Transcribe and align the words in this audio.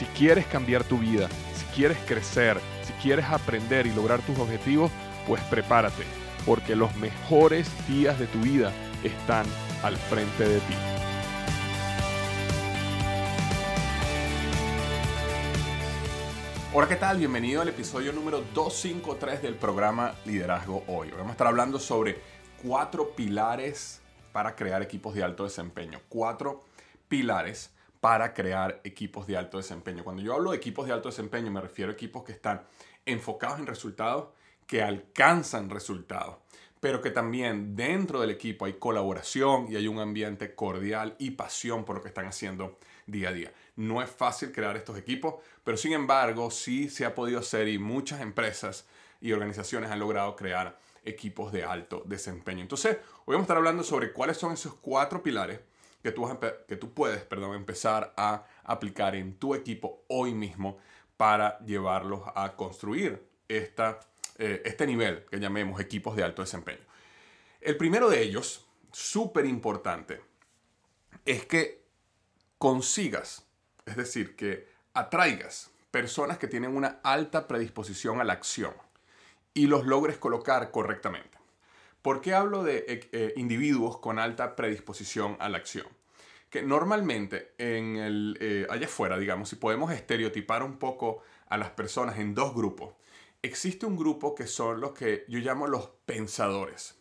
Si 0.00 0.06
quieres 0.06 0.46
cambiar 0.46 0.82
tu 0.82 0.96
vida, 0.96 1.28
si 1.54 1.66
quieres 1.74 1.98
crecer, 2.06 2.58
si 2.84 2.92
quieres 3.02 3.26
aprender 3.26 3.86
y 3.86 3.92
lograr 3.92 4.22
tus 4.22 4.38
objetivos, 4.38 4.90
pues 5.28 5.42
prepárate, 5.42 6.04
porque 6.46 6.74
los 6.74 6.96
mejores 6.96 7.68
días 7.86 8.18
de 8.18 8.26
tu 8.26 8.38
vida 8.38 8.72
están 9.04 9.44
al 9.82 9.98
frente 9.98 10.48
de 10.48 10.58
ti. 10.60 10.74
Hola, 16.72 16.88
¿qué 16.88 16.96
tal? 16.96 17.18
Bienvenido 17.18 17.60
al 17.60 17.68
episodio 17.68 18.14
número 18.14 18.42
253 18.54 19.42
del 19.42 19.56
programa 19.56 20.14
Liderazgo 20.24 20.82
Hoy. 20.86 21.10
Vamos 21.10 21.28
a 21.28 21.32
estar 21.32 21.46
hablando 21.46 21.78
sobre 21.78 22.18
cuatro 22.62 23.10
pilares 23.10 24.00
para 24.32 24.56
crear 24.56 24.80
equipos 24.80 25.14
de 25.14 25.24
alto 25.24 25.44
desempeño. 25.44 26.00
Cuatro 26.08 26.64
pilares 27.06 27.70
para 28.00 28.32
crear 28.32 28.80
equipos 28.84 29.26
de 29.26 29.36
alto 29.36 29.58
desempeño. 29.58 30.04
Cuando 30.04 30.22
yo 30.22 30.34
hablo 30.34 30.50
de 30.50 30.56
equipos 30.56 30.86
de 30.86 30.92
alto 30.92 31.08
desempeño, 31.08 31.50
me 31.50 31.60
refiero 31.60 31.90
a 31.90 31.94
equipos 31.94 32.24
que 32.24 32.32
están 32.32 32.62
enfocados 33.04 33.58
en 33.58 33.66
resultados, 33.66 34.28
que 34.66 34.82
alcanzan 34.82 35.68
resultados, 35.68 36.36
pero 36.80 37.02
que 37.02 37.10
también 37.10 37.76
dentro 37.76 38.20
del 38.20 38.30
equipo 38.30 38.64
hay 38.64 38.74
colaboración 38.74 39.66
y 39.70 39.76
hay 39.76 39.86
un 39.86 39.98
ambiente 39.98 40.54
cordial 40.54 41.14
y 41.18 41.32
pasión 41.32 41.84
por 41.84 41.96
lo 41.96 42.02
que 42.02 42.08
están 42.08 42.26
haciendo 42.26 42.78
día 43.06 43.28
a 43.28 43.32
día. 43.32 43.52
No 43.76 44.00
es 44.00 44.10
fácil 44.10 44.52
crear 44.52 44.76
estos 44.76 44.96
equipos, 44.96 45.34
pero 45.62 45.76
sin 45.76 45.92
embargo 45.92 46.50
sí 46.50 46.88
se 46.88 47.04
ha 47.04 47.14
podido 47.14 47.40
hacer 47.40 47.68
y 47.68 47.78
muchas 47.78 48.22
empresas 48.22 48.86
y 49.20 49.32
organizaciones 49.32 49.90
han 49.90 49.98
logrado 49.98 50.36
crear 50.36 50.78
equipos 51.04 51.52
de 51.52 51.64
alto 51.64 52.02
desempeño. 52.06 52.62
Entonces, 52.62 52.96
hoy 53.24 53.34
vamos 53.34 53.42
a 53.42 53.44
estar 53.44 53.56
hablando 53.58 53.82
sobre 53.82 54.12
cuáles 54.12 54.38
son 54.38 54.52
esos 54.52 54.74
cuatro 54.74 55.22
pilares 55.22 55.60
que 56.02 56.12
tú, 56.12 56.28
que 56.66 56.76
tú 56.76 56.92
puedes 56.92 57.22
perdón, 57.24 57.54
empezar 57.54 58.12
a 58.16 58.46
aplicar 58.64 59.14
en 59.14 59.38
tu 59.38 59.54
equipo 59.54 60.04
hoy 60.08 60.34
mismo 60.34 60.78
para 61.16 61.58
llevarlos 61.60 62.22
a 62.34 62.56
construir 62.56 63.22
esta, 63.48 64.00
eh, 64.38 64.62
este 64.64 64.86
nivel 64.86 65.26
que 65.26 65.38
llamemos 65.38 65.80
equipos 65.80 66.16
de 66.16 66.24
alto 66.24 66.42
desempeño. 66.42 66.80
El 67.60 67.76
primero 67.76 68.08
de 68.08 68.22
ellos, 68.22 68.66
súper 68.90 69.44
importante, 69.44 70.22
es 71.26 71.44
que 71.44 71.84
consigas, 72.56 73.46
es 73.84 73.96
decir, 73.96 74.36
que 74.36 74.68
atraigas 74.94 75.70
personas 75.90 76.38
que 76.38 76.46
tienen 76.46 76.74
una 76.74 77.00
alta 77.02 77.46
predisposición 77.46 78.20
a 78.20 78.24
la 78.24 78.32
acción 78.32 78.72
y 79.52 79.66
los 79.66 79.84
logres 79.84 80.16
colocar 80.16 80.70
correctamente. 80.70 81.39
¿Por 82.02 82.22
qué 82.22 82.34
hablo 82.34 82.62
de 82.62 82.84
eh, 82.88 83.08
eh, 83.12 83.34
individuos 83.36 83.98
con 83.98 84.18
alta 84.18 84.56
predisposición 84.56 85.36
a 85.38 85.48
la 85.48 85.58
acción? 85.58 85.86
Que 86.48 86.62
normalmente 86.62 87.52
en 87.58 87.96
el, 87.96 88.38
eh, 88.40 88.66
allá 88.70 88.86
afuera, 88.86 89.18
digamos, 89.18 89.50
si 89.50 89.56
podemos 89.56 89.92
estereotipar 89.92 90.62
un 90.62 90.78
poco 90.78 91.22
a 91.48 91.58
las 91.58 91.70
personas 91.70 92.18
en 92.18 92.34
dos 92.34 92.54
grupos, 92.54 92.94
existe 93.42 93.86
un 93.86 93.96
grupo 93.96 94.34
que 94.34 94.46
son 94.46 94.80
los 94.80 94.92
que 94.92 95.24
yo 95.28 95.38
llamo 95.38 95.66
los 95.66 95.90
pensadores 96.06 96.96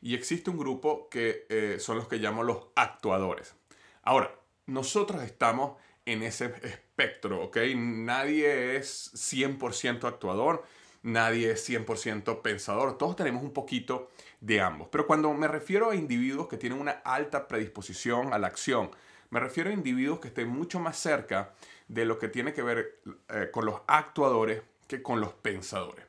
y 0.00 0.14
existe 0.14 0.50
un 0.50 0.58
grupo 0.58 1.08
que 1.08 1.76
son 1.78 1.96
los 1.96 2.08
que 2.08 2.16
llamo 2.16 2.42
los 2.42 2.66
actuadores. 2.74 3.54
Ahora, 4.02 4.34
nosotros 4.66 5.22
estamos 5.22 5.76
en 6.04 6.24
ese 6.24 6.46
espectro, 6.62 7.44
¿ok? 7.44 7.58
Nadie 7.76 8.76
es 8.76 9.12
100% 9.14 10.04
actuador 10.04 10.64
nadie 11.02 11.50
es 11.50 11.68
100% 11.68 12.42
pensador, 12.42 12.98
todos 12.98 13.16
tenemos 13.16 13.42
un 13.42 13.52
poquito 13.52 14.10
de 14.40 14.60
ambos. 14.60 14.88
Pero 14.90 15.06
cuando 15.06 15.32
me 15.32 15.48
refiero 15.48 15.90
a 15.90 15.94
individuos 15.94 16.48
que 16.48 16.56
tienen 16.56 16.80
una 16.80 17.02
alta 17.04 17.48
predisposición 17.48 18.32
a 18.32 18.38
la 18.38 18.46
acción, 18.46 18.90
me 19.30 19.40
refiero 19.40 19.70
a 19.70 19.72
individuos 19.72 20.20
que 20.20 20.28
estén 20.28 20.48
mucho 20.48 20.78
más 20.78 20.98
cerca 20.98 21.54
de 21.88 22.04
lo 22.04 22.18
que 22.18 22.28
tiene 22.28 22.52
que 22.52 22.62
ver 22.62 23.00
eh, 23.28 23.48
con 23.52 23.64
los 23.64 23.80
actuadores 23.86 24.62
que 24.86 25.02
con 25.02 25.20
los 25.20 25.32
pensadores. 25.32 26.06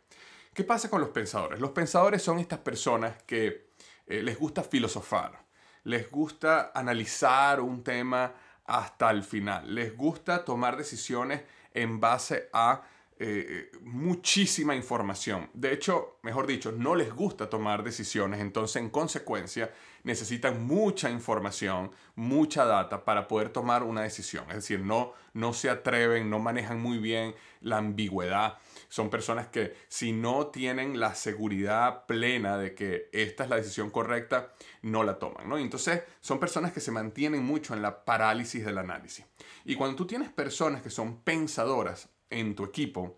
¿Qué 0.53 0.63
pasa 0.63 0.89
con 0.89 1.01
los 1.01 1.09
pensadores? 1.09 1.59
Los 1.59 1.71
pensadores 1.71 2.21
son 2.21 2.39
estas 2.39 2.59
personas 2.59 3.23
que 3.23 3.69
eh, 4.05 4.21
les 4.21 4.37
gusta 4.37 4.63
filosofar, 4.63 5.43
les 5.85 6.11
gusta 6.11 6.71
analizar 6.75 7.59
un 7.59 7.83
tema 7.83 8.33
hasta 8.65 9.09
el 9.09 9.23
final, 9.23 9.73
les 9.73 9.95
gusta 9.95 10.45
tomar 10.45 10.77
decisiones 10.77 11.41
en 11.73 11.99
base 11.99 12.49
a 12.53 12.83
eh, 13.25 13.71
muchísima 13.81 14.75
información. 14.75 15.49
De 15.53 15.71
hecho, 15.71 16.17
mejor 16.23 16.45
dicho, 16.45 16.71
no 16.71 16.93
les 16.95 17.13
gusta 17.13 17.49
tomar 17.49 17.83
decisiones, 17.83 18.41
entonces 18.41 18.81
en 18.81 18.89
consecuencia 18.89 19.71
necesitan 20.03 20.65
mucha 20.65 21.09
información, 21.09 21.91
mucha 22.15 22.65
data 22.65 23.05
para 23.05 23.27
poder 23.27 23.49
tomar 23.49 23.83
una 23.83 24.01
decisión. 24.01 24.45
Es 24.49 24.55
decir, 24.55 24.81
no, 24.81 25.13
no 25.33 25.53
se 25.53 25.69
atreven, 25.69 26.29
no 26.29 26.39
manejan 26.39 26.81
muy 26.81 26.97
bien 26.97 27.33
la 27.61 27.77
ambigüedad. 27.77 28.57
Son 28.89 29.09
personas 29.09 29.47
que 29.47 29.73
si 29.87 30.11
no 30.11 30.47
tienen 30.47 30.99
la 30.99 31.15
seguridad 31.15 32.05
plena 32.05 32.57
de 32.57 32.75
que 32.75 33.09
esta 33.13 33.45
es 33.45 33.49
la 33.49 33.55
decisión 33.55 33.89
correcta, 33.89 34.53
no 34.81 35.03
la 35.03 35.17
toman. 35.17 35.47
¿no? 35.47 35.57
Entonces 35.57 36.03
son 36.19 36.39
personas 36.39 36.73
que 36.73 36.81
se 36.81 36.91
mantienen 36.91 37.43
mucho 37.43 37.73
en 37.73 37.81
la 37.81 38.03
parálisis 38.03 38.65
del 38.65 38.77
análisis. 38.77 39.25
Y 39.63 39.75
cuando 39.75 39.95
tú 39.95 40.05
tienes 40.05 40.29
personas 40.29 40.81
que 40.81 40.89
son 40.89 41.21
pensadoras, 41.21 42.09
en 42.33 42.55
tu 42.55 42.63
equipo, 42.63 43.17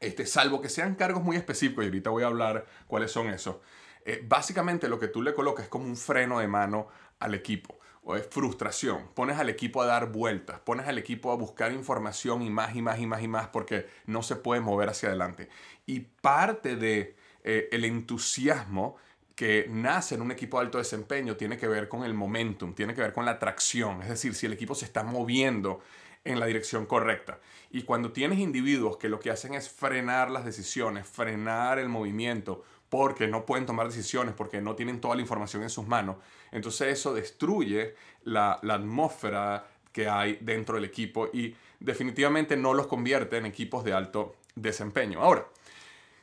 este, 0.00 0.26
salvo 0.26 0.60
que 0.60 0.68
sean 0.68 0.94
cargos 0.94 1.22
muy 1.22 1.36
específicos, 1.36 1.84
y 1.84 1.88
ahorita 1.88 2.10
voy 2.10 2.24
a 2.24 2.26
hablar 2.26 2.66
cuáles 2.86 3.10
son 3.10 3.28
esos, 3.28 3.56
eh, 4.04 4.24
básicamente 4.26 4.88
lo 4.88 4.98
que 4.98 5.08
tú 5.08 5.22
le 5.22 5.32
colocas 5.34 5.64
es 5.64 5.68
como 5.68 5.86
un 5.86 5.96
freno 5.96 6.40
de 6.40 6.48
mano 6.48 6.88
al 7.20 7.34
equipo, 7.34 7.78
o 8.02 8.16
es 8.16 8.26
frustración. 8.26 9.08
Pones 9.14 9.38
al 9.38 9.48
equipo 9.48 9.80
a 9.80 9.86
dar 9.86 10.10
vueltas, 10.10 10.58
pones 10.60 10.88
al 10.88 10.98
equipo 10.98 11.30
a 11.30 11.36
buscar 11.36 11.72
información 11.72 12.42
y 12.42 12.50
más 12.50 12.74
y 12.74 12.82
más 12.82 12.98
y 12.98 13.06
más 13.06 13.22
y 13.22 13.28
más 13.28 13.48
porque 13.48 13.86
no 14.06 14.22
se 14.22 14.34
puede 14.34 14.60
mover 14.60 14.88
hacia 14.88 15.08
adelante. 15.08 15.48
Y 15.86 16.00
parte 16.00 16.74
de 16.74 17.16
eh, 17.44 17.68
el 17.70 17.84
entusiasmo 17.84 18.96
que 19.36 19.66
nace 19.70 20.14
en 20.14 20.22
un 20.22 20.30
equipo 20.30 20.58
de 20.58 20.66
alto 20.66 20.78
desempeño 20.78 21.36
tiene 21.36 21.56
que 21.56 21.66
ver 21.66 21.88
con 21.88 22.04
el 22.04 22.14
momentum, 22.14 22.74
tiene 22.74 22.94
que 22.94 23.00
ver 23.00 23.12
con 23.12 23.24
la 23.24 23.38
tracción, 23.38 24.02
es 24.02 24.08
decir, 24.08 24.34
si 24.34 24.46
el 24.46 24.52
equipo 24.52 24.74
se 24.74 24.84
está 24.84 25.02
moviendo 25.02 25.80
en 26.24 26.40
la 26.40 26.46
dirección 26.46 26.86
correcta. 26.86 27.40
Y 27.70 27.82
cuando 27.82 28.12
tienes 28.12 28.38
individuos 28.38 28.96
que 28.96 29.08
lo 29.08 29.18
que 29.18 29.30
hacen 29.30 29.54
es 29.54 29.68
frenar 29.68 30.30
las 30.30 30.44
decisiones, 30.44 31.06
frenar 31.06 31.78
el 31.78 31.88
movimiento, 31.88 32.64
porque 32.88 33.26
no 33.26 33.46
pueden 33.46 33.64
tomar 33.64 33.86
decisiones, 33.86 34.34
porque 34.34 34.60
no 34.60 34.74
tienen 34.74 35.00
toda 35.00 35.14
la 35.14 35.22
información 35.22 35.62
en 35.62 35.70
sus 35.70 35.86
manos, 35.86 36.16
entonces 36.50 36.88
eso 36.88 37.14
destruye 37.14 37.94
la, 38.24 38.52
atmósfera 38.52 39.66
que 39.90 40.08
hay 40.08 40.38
dentro 40.40 40.74
del 40.74 40.84
equipo 40.84 41.28
y 41.32 41.56
definitivamente 41.80 42.56
no 42.56 42.74
los 42.74 42.86
convierte 42.86 43.38
en 43.38 43.46
equipos 43.46 43.82
de 43.84 43.94
alto 43.94 44.36
desempeño. 44.54 45.22
Ahora, 45.22 45.46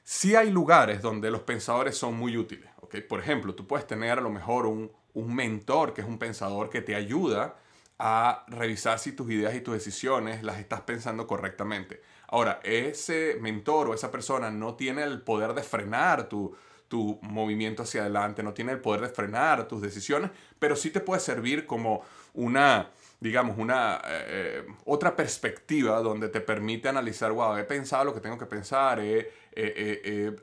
sí 0.04 0.36
hay 0.36 0.52
lugares 0.52 1.02
donde 1.02 1.32
los 1.32 1.42
pensadores 1.42 1.98
son 1.98 2.14
muy 2.16 2.38
útiles. 2.38 2.70
¿okay? 2.82 3.02
Por 3.02 3.20
ejemplo, 3.20 3.56
tú 3.56 3.66
puedes 3.66 3.88
tener 3.88 4.20
a 4.20 4.22
lo 4.22 4.30
mejor 4.30 4.68
un, 4.68 4.92
un 5.16 5.36
mentor 5.36 5.94
que 5.94 6.02
es 6.02 6.08
un 6.08 6.20
pensador 6.20 6.70
que 6.70 6.82
te 6.82 6.96
ayuda 6.96 7.58
a 8.00 8.46
revisar 8.48 8.98
si 8.98 9.12
tus 9.12 9.30
ideas 9.30 9.54
y 9.54 9.62
tus 9.62 9.74
decisiones 9.74 10.42
las 10.42 10.58
estás 10.58 10.82
pensando 10.82 11.28
correctamente. 11.28 12.02
Ahora, 12.28 12.62
ese 12.64 13.38
mentor 13.42 13.90
o 13.90 13.94
esa 13.94 14.10
persona 14.10 14.50
no 14.50 14.76
tiene 14.76 15.04
el 15.04 15.22
poder 15.22 15.54
de 15.54 15.64
frenar 15.64 16.30
tu, 16.30 16.56
tu 16.88 17.20
movimiento 17.22 17.84
hacia 17.84 18.02
adelante, 18.02 18.42
no 18.42 18.54
tiene 18.54 18.72
el 18.72 18.80
poder 18.80 19.02
de 19.02 19.10
frenar 19.10 19.68
tus 19.68 19.82
decisiones, 19.82 20.32
pero 20.58 20.76
sí 20.76 20.92
te 20.92 21.02
puede 21.02 21.20
servir 21.20 21.66
como 21.66 22.04
una, 22.34 22.90
digamos, 23.20 23.58
una 23.58 23.98
eh, 23.98 24.26
eh, 24.28 24.68
otra 24.86 25.16
perspectiva 25.16 26.00
donde 26.02 26.30
te 26.30 26.40
permite 26.40 26.88
analizar, 26.88 27.34
wow, 27.34 27.58
he 27.58 27.66
pensado 27.66 28.06
lo 28.06 28.14
que 28.14 28.22
tengo 28.22 28.38
que 28.38 28.46
pensar, 28.46 29.00
he, 29.00 29.32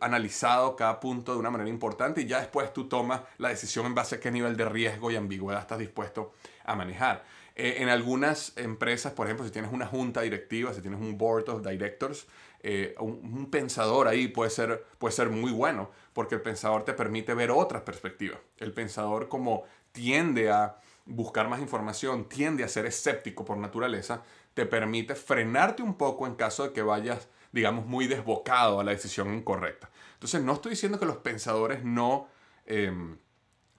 analizado 0.01 0.77
cada 0.77 1.01
punto 1.01 1.33
de 1.33 1.39
una 1.39 1.49
manera 1.49 1.71
importante 1.71 2.21
y 2.21 2.27
ya 2.27 2.39
después 2.41 2.71
tú 2.75 2.87
tomas 2.87 3.23
la 3.39 3.49
decisión 3.49 3.87
en 3.87 3.95
base 3.95 4.17
a 4.17 4.21
qué 4.21 4.31
nivel 4.31 4.59
de 4.59 4.67
riesgo 4.67 5.11
y 5.11 5.17
ambigüedad 5.17 5.63
estás 5.63 5.79
dispuesto 5.79 6.35
a 6.65 6.75
manejar. 6.75 7.25
Eh, 7.59 7.83
en 7.83 7.89
algunas 7.89 8.53
empresas, 8.57 9.15
por 9.15 9.27
ejemplo, 9.27 9.47
si 9.47 9.51
tienes 9.51 9.73
una 9.73 9.87
junta 9.87 10.21
directiva, 10.21 10.75
si 10.75 10.83
tienes 10.83 11.01
un 11.01 11.17
board 11.17 11.49
of 11.49 11.67
directors, 11.67 12.27
eh, 12.61 12.95
un, 13.01 13.51
pensador 13.51 14.09
ahí 14.09 14.29
puede 14.29 14.51
ser, 14.51 14.85
puede 14.99 15.15
ser 15.15 15.31
muy 15.31 15.53
bueno, 15.53 15.91
porque 16.13 16.35
el 16.35 16.43
pensador 16.43 16.85
te 16.85 16.93
permite 16.93 17.33
ver 17.33 17.51
otras 17.51 17.81
perspectivas. 17.81 18.39
El 18.59 18.75
pensador 18.75 19.29
como 19.29 19.65
tiende 19.93 20.51
a 20.51 20.77
buscar 21.07 21.49
más 21.49 21.61
información, 21.61 22.29
tiende 22.29 22.63
a 22.63 22.69
ser 22.69 22.85
escéptico 22.85 23.47
por 23.47 23.57
naturaleza, 23.57 24.23
te 24.53 24.67
permite 24.67 25.15
frenarte 25.15 25.83
un 25.83 25.95
poco 25.97 26.27
en 26.27 26.35
caso 26.35 26.65
de 26.65 26.73
que 26.75 26.83
vayas, 26.83 27.29
digamos, 27.53 27.87
muy 27.87 28.07
desbocado 28.07 28.81
a 28.81 28.85
la 28.85 28.91
decisión 28.91 29.33
incorrecta. 29.33 29.89
Entonces, 30.13 30.43
no 30.43 30.53
estoy 30.53 30.71
diciendo 30.71 31.01
que 31.01 31.07
los 31.07 31.19
pensadores 31.19 31.85
no... 31.85 32.29
Em, 32.67 33.17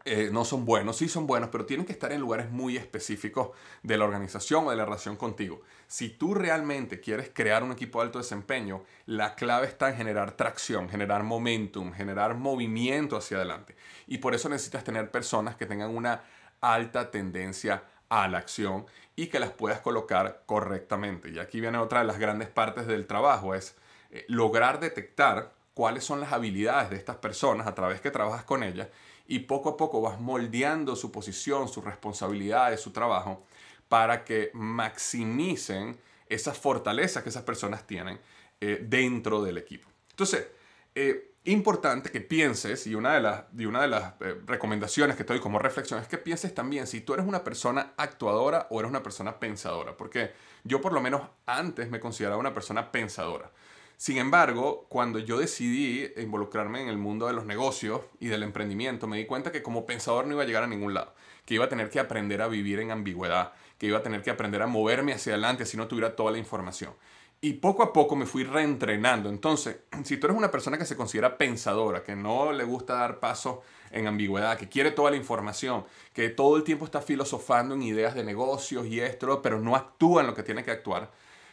eh, 0.08 0.30
no 0.32 0.46
son 0.46 0.64
buenos, 0.64 0.98
sí 0.98 1.10
son 1.10 1.28
buenos, 1.28 1.50
pero 1.50 1.66
tienen 1.66 1.86
que 1.86 1.92
estar 1.92 2.12
en 2.14 2.22
lugares 2.22 2.50
muy 2.50 2.78
específicos 2.78 3.50
de 3.84 3.98
la 3.98 4.06
organización 4.06 4.66
o 4.66 4.72
de 4.72 4.78
la 4.78 4.86
relación 4.86 5.18
contigo. 5.18 5.62
Si 5.88 6.10
tú 6.10 6.34
realmente 6.34 7.02
quieres 7.02 7.30
crear 7.34 7.64
un 7.64 7.74
equipo 7.74 8.00
de 8.00 8.06
alto 8.06 8.20
desempeño, 8.20 8.84
la 9.06 9.36
clave 9.36 9.68
está 9.68 9.90
en 9.90 9.98
generar 9.98 10.32
tracción, 10.32 10.88
generar 10.90 11.24
momentum, 11.24 11.92
generar 11.92 12.36
movimiento 12.36 13.18
hacia 13.18 13.38
adelante. 13.38 13.76
Y 14.08 14.20
por 14.20 14.34
eso 14.34 14.48
necesitas 14.48 14.84
tener 14.84 15.12
personas 15.12 15.56
que 15.56 15.66
tengan 15.66 15.96
una 15.96 16.24
alta 16.62 17.12
tendencia 17.12 17.84
a 18.10 18.28
la 18.28 18.38
acción 18.38 18.86
y 19.16 19.28
que 19.28 19.40
las 19.40 19.52
puedas 19.52 19.82
colocar 19.82 20.44
correctamente. 20.46 21.30
Y 21.30 21.40
aquí 21.40 21.60
viene 21.60 21.78
otra 21.78 22.00
de 22.00 22.06
las 22.06 22.18
grandes 22.18 22.48
partes 22.48 22.88
del 22.88 23.08
trabajo, 23.08 23.56
es 23.56 23.76
eh, 24.12 24.26
lograr 24.30 24.80
detectar 24.80 25.54
cuáles 25.74 26.04
son 26.04 26.22
las 26.22 26.32
habilidades 26.32 26.90
de 26.90 26.96
estas 26.96 27.18
personas 27.18 27.68
a 27.68 27.76
través 27.76 28.02
que 28.02 28.10
trabajas 28.10 28.44
con 28.46 28.64
ellas 28.64 28.88
y 29.28 29.40
poco 29.40 29.70
a 29.70 29.78
poco 29.78 30.02
vas 30.02 30.20
moldeando 30.20 30.96
su 30.96 31.12
posición, 31.12 31.68
sus 31.68 31.84
responsabilidades, 31.84 32.82
su 32.82 32.92
trabajo 32.92 33.44
para 33.88 34.24
que 34.24 34.52
maximicen 34.54 35.98
esas 36.28 36.58
fortalezas 36.58 37.24
que 37.24 37.30
esas 37.30 37.44
personas 37.44 37.86
tienen 37.88 38.20
eh, 38.60 38.80
dentro 38.84 39.42
del 39.42 39.58
equipo. 39.58 39.88
Entonces, 40.10 40.48
eh, 40.96 41.36
importante 41.46 42.10
que 42.10 42.22
pienses, 42.22 42.88
y 42.88 42.96
una 42.96 43.14
de 43.14 43.22
las, 43.22 43.44
una 43.54 43.82
de 43.82 43.88
las 43.88 44.14
eh, 44.20 44.42
recomendaciones 44.46 45.16
que 45.16 45.24
te 45.24 45.34
doy 45.34 45.42
como 45.42 45.60
reflexión 45.60 46.02
es 46.02 46.08
que 46.08 46.18
pienses 46.18 46.54
también 46.54 46.88
si 46.88 47.02
tú 47.02 47.14
eres 47.14 47.26
una 47.26 47.44
persona 47.44 47.94
actuadora 47.98 48.68
o 48.70 48.80
eres 48.80 48.90
una 48.90 49.04
persona 49.04 49.40
pensadora, 49.40 49.96
porque 49.96 50.32
yo 50.64 50.82
por 50.82 50.92
lo 50.92 51.00
menos 51.00 51.22
antes 51.46 51.90
me 51.90 52.00
consideraba 52.00 52.40
una 52.40 52.54
persona 52.54 52.92
pensadora. 52.92 53.50
Sin 53.98 54.20
embargo, 54.20 54.86
cuando 54.90 55.18
yo 55.18 55.40
decidí 55.40 56.14
involucrarme 56.18 56.84
en 56.84 56.88
el 56.88 57.00
mundo 57.00 57.26
de 57.26 57.34
los 57.34 57.48
negocios 57.48 58.02
y 58.20 58.28
del 58.28 58.44
emprendimiento, 58.44 59.08
me 59.08 59.18
di 59.18 59.26
cuenta 59.26 59.52
que 59.52 59.64
como 59.64 59.88
pensador 59.88 60.28
no 60.28 60.34
iba 60.34 60.44
a 60.44 60.46
llegar 60.46 60.62
a 60.62 60.68
ningún 60.68 60.94
lado, 60.94 61.16
que 61.46 61.56
iba 61.56 61.66
a 61.66 61.70
tener 61.70 61.90
que 61.90 62.00
aprender 62.00 62.44
a 62.44 62.48
vivir 62.48 62.80
en 62.80 62.92
ambigüedad, 62.92 63.54
que 63.80 63.88
iba 63.88 63.98
a 63.98 64.04
tener 64.04 64.22
que 64.22 64.30
aprender 64.30 64.62
a 64.62 64.68
moverme 64.68 65.14
hacia 65.14 65.34
adelante 65.34 65.66
si 65.66 65.78
no 65.78 65.88
tuviera 65.88 66.16
toda 66.16 66.32
la 66.32 66.38
información. 66.38 66.94
Y 67.42 67.54
poco 67.54 67.82
a 67.82 67.92
poco 67.92 68.16
me 68.16 68.28
fui 68.28 68.44
reentrenando. 68.44 69.30
Entonces, 69.30 69.78
si 70.04 70.18
tú 70.18 70.28
eres 70.28 70.38
una 70.38 70.52
persona 70.52 70.78
que 70.78 70.86
se 70.86 70.96
considera 70.96 71.40
pensadora, 71.40 72.04
que 72.04 72.16
no 72.16 72.52
le 72.52 72.66
gusta 72.66 72.94
dar 72.94 73.20
paso 73.20 73.64
en 73.90 74.06
ambigüedad, 74.06 74.60
que 74.60 74.70
quiere 74.70 74.92
toda 74.92 75.10
la 75.10 75.18
información, 75.18 75.86
que 76.14 76.30
todo 76.30 76.56
el 76.56 76.64
tiempo 76.64 76.86
está 76.86 77.02
filosofando 77.02 77.74
en 77.74 77.82
ideas 77.82 78.14
de 78.14 78.24
negocios 78.24 78.86
y 78.86 79.00
esto, 79.00 79.42
pero 79.42 79.60
no 79.60 79.76
actúa 79.76 80.22
en 80.22 80.28
lo 80.28 80.36
que 80.36 80.44
tiene 80.44 80.64
que 80.64 80.72
actuar, 80.72 81.10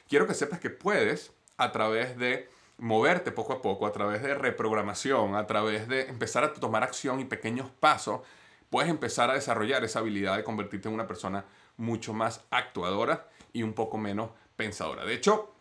quiero 0.09 0.27
que 0.27 0.35
sepas 0.35 0.61
que 0.61 0.69
puedes 0.69 1.33
a 1.57 1.73
través 1.73 2.17
de 2.17 2.49
moverte 2.79 3.31
poco 3.31 3.53
a 3.53 3.63
poco, 3.63 3.87
a 3.87 3.93
través 3.93 4.23
de 4.23 4.35
reprogramación, 4.35 5.35
a 5.37 5.47
través 5.47 5.89
de 5.89 6.03
empezar 6.09 6.45
a 6.45 6.53
tomar 6.53 6.83
acción 6.83 7.21
y 7.21 7.25
pequeños 7.25 7.71
pasos, 7.81 8.21
puedes 8.71 8.91
empezar 8.91 9.31
a 9.31 9.35
desarrollar 9.35 9.85
esa 9.85 10.01
habilidad 10.01 10.37
de 10.37 10.45
convertirte 10.45 10.89
en 10.89 10.95
una 10.95 11.07
persona 11.07 11.45
mucho 11.77 12.13
más 12.13 12.45
actuadora 12.51 13.29
y 13.53 13.63
un 13.63 13.73
poco 13.73 13.99
menos 13.99 14.31
pensadora. 14.57 15.05
De 15.05 15.15
hecho, 15.15 15.55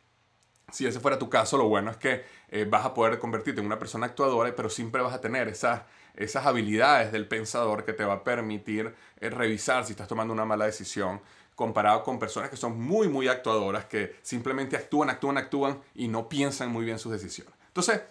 si 0.71 0.87
ese 0.87 0.99
fuera 0.99 1.19
tu 1.19 1.29
caso, 1.29 1.57
lo 1.57 1.67
bueno 1.67 1.91
es 1.91 1.97
que 1.97 2.23
eh, 2.49 2.65
vas 2.67 2.85
a 2.85 2.93
poder 2.93 3.19
convertirte 3.19 3.59
en 3.59 3.67
una 3.67 3.77
persona 3.77 4.07
actuadora, 4.07 4.55
pero 4.55 4.69
siempre 4.69 5.01
vas 5.01 5.13
a 5.13 5.21
tener 5.21 5.47
esas, 5.47 5.83
esas 6.15 6.45
habilidades 6.47 7.11
del 7.11 7.27
pensador 7.27 7.85
que 7.85 7.93
te 7.93 8.03
va 8.03 8.13
a 8.13 8.23
permitir 8.23 8.95
eh, 9.19 9.29
revisar 9.29 9.85
si 9.85 9.91
estás 9.91 10.07
tomando 10.07 10.33
una 10.33 10.45
mala 10.45 10.65
decisión, 10.65 11.21
comparado 11.55 12.03
con 12.03 12.19
personas 12.19 12.49
que 12.49 12.57
son 12.57 12.79
muy, 12.79 13.07
muy 13.07 13.27
actuadoras, 13.27 13.85
que 13.85 14.15
simplemente 14.21 14.75
actúan, 14.75 15.09
actúan, 15.09 15.37
actúan 15.37 15.81
y 15.95 16.07
no 16.07 16.27
piensan 16.27 16.71
muy 16.71 16.85
bien 16.85 16.99
sus 16.99 17.11
decisiones. 17.11 17.53
Entonces, 17.67 18.01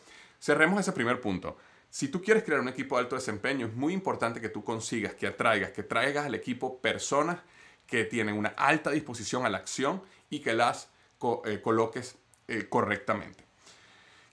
cerremos 0.40 0.80
ese 0.80 0.92
primer 0.92 1.20
punto. 1.20 1.56
Si 1.90 2.08
tú 2.08 2.22
quieres 2.22 2.42
crear 2.42 2.60
un 2.60 2.68
equipo 2.68 2.96
de 2.96 3.02
alto 3.02 3.16
desempeño, 3.16 3.66
es 3.66 3.74
muy 3.74 3.92
importante 3.92 4.40
que 4.40 4.48
tú 4.48 4.64
consigas, 4.64 5.14
que 5.14 5.26
atraigas, 5.26 5.72
que 5.72 5.82
traigas 5.82 6.26
al 6.26 6.34
equipo 6.34 6.78
personas 6.78 7.38
que 7.86 8.04
tienen 8.04 8.36
una 8.36 8.50
alta 8.50 8.90
disposición 8.90 9.44
a 9.44 9.50
la 9.50 9.58
acción 9.58 10.02
y 10.30 10.40
que 10.40 10.54
las 10.54 10.88
eh, 11.44 11.60
coloques 11.62 12.16
eh, 12.48 12.66
correctamente. 12.68 13.44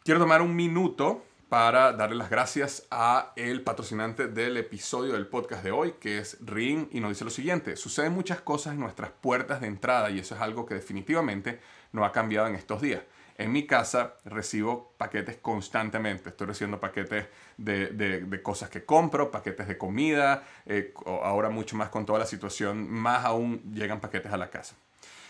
Quiero 0.03 0.19
tomar 0.19 0.41
un 0.41 0.55
minuto 0.55 1.25
para 1.49 1.93
darle 1.93 2.15
las 2.15 2.29
gracias 2.29 2.85
a 2.91 3.33
el 3.35 3.63
patrocinante 3.63 4.27
del 4.27 4.55
episodio 4.57 5.13
del 5.13 5.25
podcast 5.25 5.63
de 5.63 5.71
hoy, 5.71 5.95
que 5.99 6.19
es 6.19 6.37
Ring, 6.45 6.87
y 6.91 6.99
nos 6.99 7.09
dice 7.09 7.25
lo 7.25 7.31
siguiente, 7.31 7.75
suceden 7.75 8.13
muchas 8.13 8.39
cosas 8.41 8.73
en 8.73 8.79
nuestras 8.79 9.09
puertas 9.09 9.59
de 9.59 9.67
entrada 9.67 10.11
y 10.11 10.19
eso 10.19 10.35
es 10.35 10.41
algo 10.41 10.67
que 10.67 10.75
definitivamente 10.75 11.59
no 11.91 12.05
ha 12.05 12.11
cambiado 12.11 12.47
en 12.47 12.53
estos 12.53 12.81
días. 12.81 13.01
En 13.35 13.51
mi 13.51 13.65
casa 13.65 14.15
recibo 14.25 14.93
paquetes 14.97 15.37
constantemente. 15.37 16.29
Estoy 16.29 16.47
recibiendo 16.47 16.79
paquetes 16.79 17.27
de, 17.57 18.41
cosas 18.43 18.69
que 18.69 18.85
compro, 18.85 19.31
paquetes 19.31 19.67
de 19.67 19.77
comida, 19.77 20.43
eh, 20.65 20.93
ahora 21.05 21.49
mucho 21.49 21.75
más 21.77 21.89
con 21.89 22.05
toda 22.05 22.19
la 22.19 22.25
situación, 22.25 22.87
más 22.91 23.25
aún 23.25 23.73
llegan 23.73 24.01
paquetes 24.01 24.31
a 24.31 24.37
la 24.37 24.49
casa. 24.49 24.75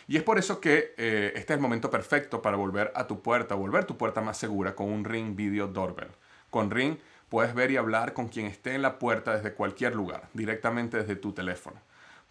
Y 0.10 0.18
es 0.18 0.24
por 0.24 0.40
eso 0.40 0.60
que 0.60 0.96
eh, 0.98 1.34
este 1.36 1.54
es 1.54 1.58
el 1.58 1.62
momento 1.62 1.92
perfecto 1.92 2.42
para 2.42 2.58
volver 2.58 2.92
a 2.96 3.06
tu 3.06 3.22
puerta, 3.22 3.54
volver 3.54 3.86
tu 3.86 3.96
puerta 3.96 4.22
más 4.22 4.38
segura 4.38 4.74
con 4.74 4.90
un 4.90 5.06
Ring 5.06 5.36
Video 5.36 5.68
Doorbell. 5.68 6.10
Con 6.50 6.72
Ring 6.72 6.98
puedes 7.30 7.54
ver 7.54 7.70
y 7.70 7.78
hablar 7.78 8.14
con 8.14 8.28
quien 8.28 8.48
esté 8.48 8.74
en 8.74 8.82
la 8.82 8.98
puerta 8.98 9.36
desde 9.36 9.54
cualquier 9.54 9.94
lugar, 9.94 10.28
directamente 10.34 10.98
desde 10.98 11.16
tu 11.16 11.34
teléfono, 11.34 11.80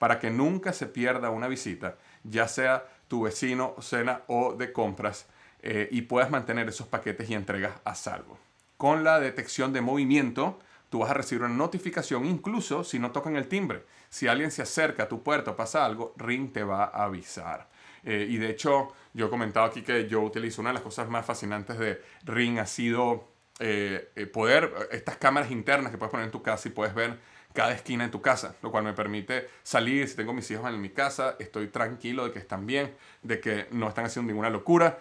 para 0.01 0.19
que 0.19 0.29
nunca 0.29 0.73
se 0.73 0.87
pierda 0.87 1.31
una 1.31 1.47
visita, 1.47 1.95
ya 2.25 2.49
sea 2.49 2.85
tu 3.07 3.23
vecino, 3.23 3.77
cena 3.81 4.23
o 4.27 4.55
de 4.55 4.73
compras, 4.73 5.27
eh, 5.63 5.89
y 5.93 6.03
puedas 6.03 6.33
mantener 6.33 6.69
esos 6.69 6.89
paquetes 6.89 7.31
y 7.31 7.35
entregas 7.35 7.75
a 7.85 7.95
salvo. 7.95 8.39
Con 8.77 9.05
la 9.05 9.21
detección 9.21 9.73
de 9.73 9.83
movimiento, 9.83 10.59
tú 10.91 11.01
vas 11.01 11.11
a 11.11 11.15
recibir 11.15 11.43
una 11.43 11.55
notificación 11.55 12.25
incluso 12.25 12.85
si 12.85 12.99
no 12.99 13.11
tocan 13.11 13.37
el 13.37 13.49
timbre. 13.49 13.85
Si 14.09 14.27
alguien 14.27 14.51
se 14.51 14.63
acerca 14.63 15.05
a 15.05 15.09
tu 15.09 15.23
puerta 15.23 15.53
o 15.53 15.57
pasa 15.57 15.85
algo, 15.85 16.15
Ring 16.17 16.53
te 16.53 16.63
va 16.63 16.85
a 16.85 17.05
avisar. 17.05 17.69
Eh, 18.05 18.27
y 18.29 18.39
de 18.39 18.51
hecho, 18.51 18.93
yo 19.13 19.27
he 19.27 19.31
comentado 19.31 19.67
aquí 19.67 19.83
que 19.83 20.09
yo 20.09 20.21
utilizo 20.21 20.61
una 20.61 20.71
de 20.71 20.75
las 20.75 20.83
cosas 20.83 21.09
más 21.09 21.27
fascinantes 21.27 21.79
de 21.79 22.01
Ring 22.25 22.59
ha 22.59 22.67
sido 22.67 23.29
eh, 23.59 24.13
eh, 24.15 24.27
poder, 24.27 24.73
estas 24.93 25.17
cámaras 25.17 25.51
internas 25.51 25.91
que 25.91 25.99
puedes 25.99 26.11
poner 26.11 26.27
en 26.27 26.33
tu 26.33 26.43
casa 26.43 26.69
y 26.69 26.73
puedes 26.73 26.95
ver 26.95 27.19
cada 27.53 27.73
esquina 27.73 28.05
en 28.05 28.11
tu 28.11 28.23
casa, 28.23 28.55
lo 28.63 28.71
cual 28.71 28.85
me 28.85 28.93
permite 28.93 29.49
salir, 29.63 30.07
si 30.09 30.15
tengo 30.15 30.33
mis 30.33 30.49
hijos 30.51 30.71
en 30.71 30.81
mi 30.81 30.91
casa, 30.91 31.37
estoy 31.39 31.69
tranquilo 31.69 32.25
de 32.25 32.33
que 32.33 32.39
están 32.39 32.67
bien, 32.67 32.95
de 33.23 33.41
que 33.41 33.67
no 33.73 33.89
están 33.89 34.05
haciendo 34.05 34.31
ninguna 34.31 34.51
locura 34.51 34.99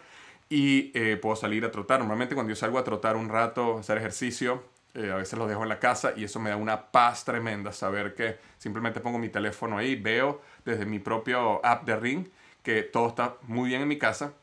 y 0.50 0.90
puedo 1.18 1.36
salir 1.36 1.66
a 1.66 1.72
trotar. 1.72 2.00
Normalmente 2.00 2.36
cuando 2.36 2.50
yo 2.50 2.56
salgo 2.56 2.80
a 2.80 2.84
trotar 2.84 3.18
un 3.18 3.28
rato, 3.28 3.80
hacer 3.80 3.98
ejercicio, 3.98 4.64
a 4.98 5.16
veces 5.16 5.38
los 5.38 5.48
dejo 5.48 5.64
en 5.64 5.70
la 5.70 5.80
casa 5.80 6.14
y 6.16 6.24
eso 6.24 6.40
me 6.40 6.50
da 6.50 6.56
una 6.56 6.92
paz 6.92 7.24
tremenda 7.24 7.72
saber 7.72 8.16
que 8.16 8.38
simplemente 8.58 9.00
pongo 9.00 9.20
mi 9.20 9.30
teléfono 9.30 9.78
ahí, 9.78 9.96
veo 9.96 10.42
desde 10.66 10.86
mi 10.86 11.00
propio 11.00 11.64
app 11.66 11.86
de 11.86 11.96
Ring 11.96 12.28
que 12.64 12.84
todo 12.84 13.10
está 13.10 13.36
muy 13.44 13.70
bien 13.70 13.82
en 13.82 13.88
mi 13.88 13.98
casa 13.98 14.34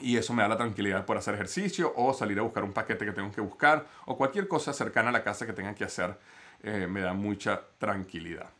y 0.00 0.16
eso 0.16 0.32
me 0.34 0.42
da 0.42 0.48
la 0.48 0.56
tranquilidad 0.56 1.04
por 1.06 1.16
hacer 1.16 1.34
ejercicio 1.34 1.92
o 1.96 2.12
salir 2.12 2.38
a 2.38 2.42
buscar 2.42 2.64
un 2.64 2.72
paquete 2.72 3.04
que 3.04 3.12
tengo 3.12 3.30
que 3.32 3.40
buscar 3.40 3.86
o 4.06 4.16
cualquier 4.16 4.48
cosa 4.48 4.72
cercana 4.72 5.10
a 5.10 5.12
la 5.12 5.22
casa 5.22 5.46
que 5.46 5.52
tenga 5.52 5.74
que 5.74 5.84
hacer. 5.84 6.16
Eh, 6.62 6.86
me 6.88 7.00
da 7.00 7.12
mucha 7.12 7.62
tranquilidad. 7.78 8.50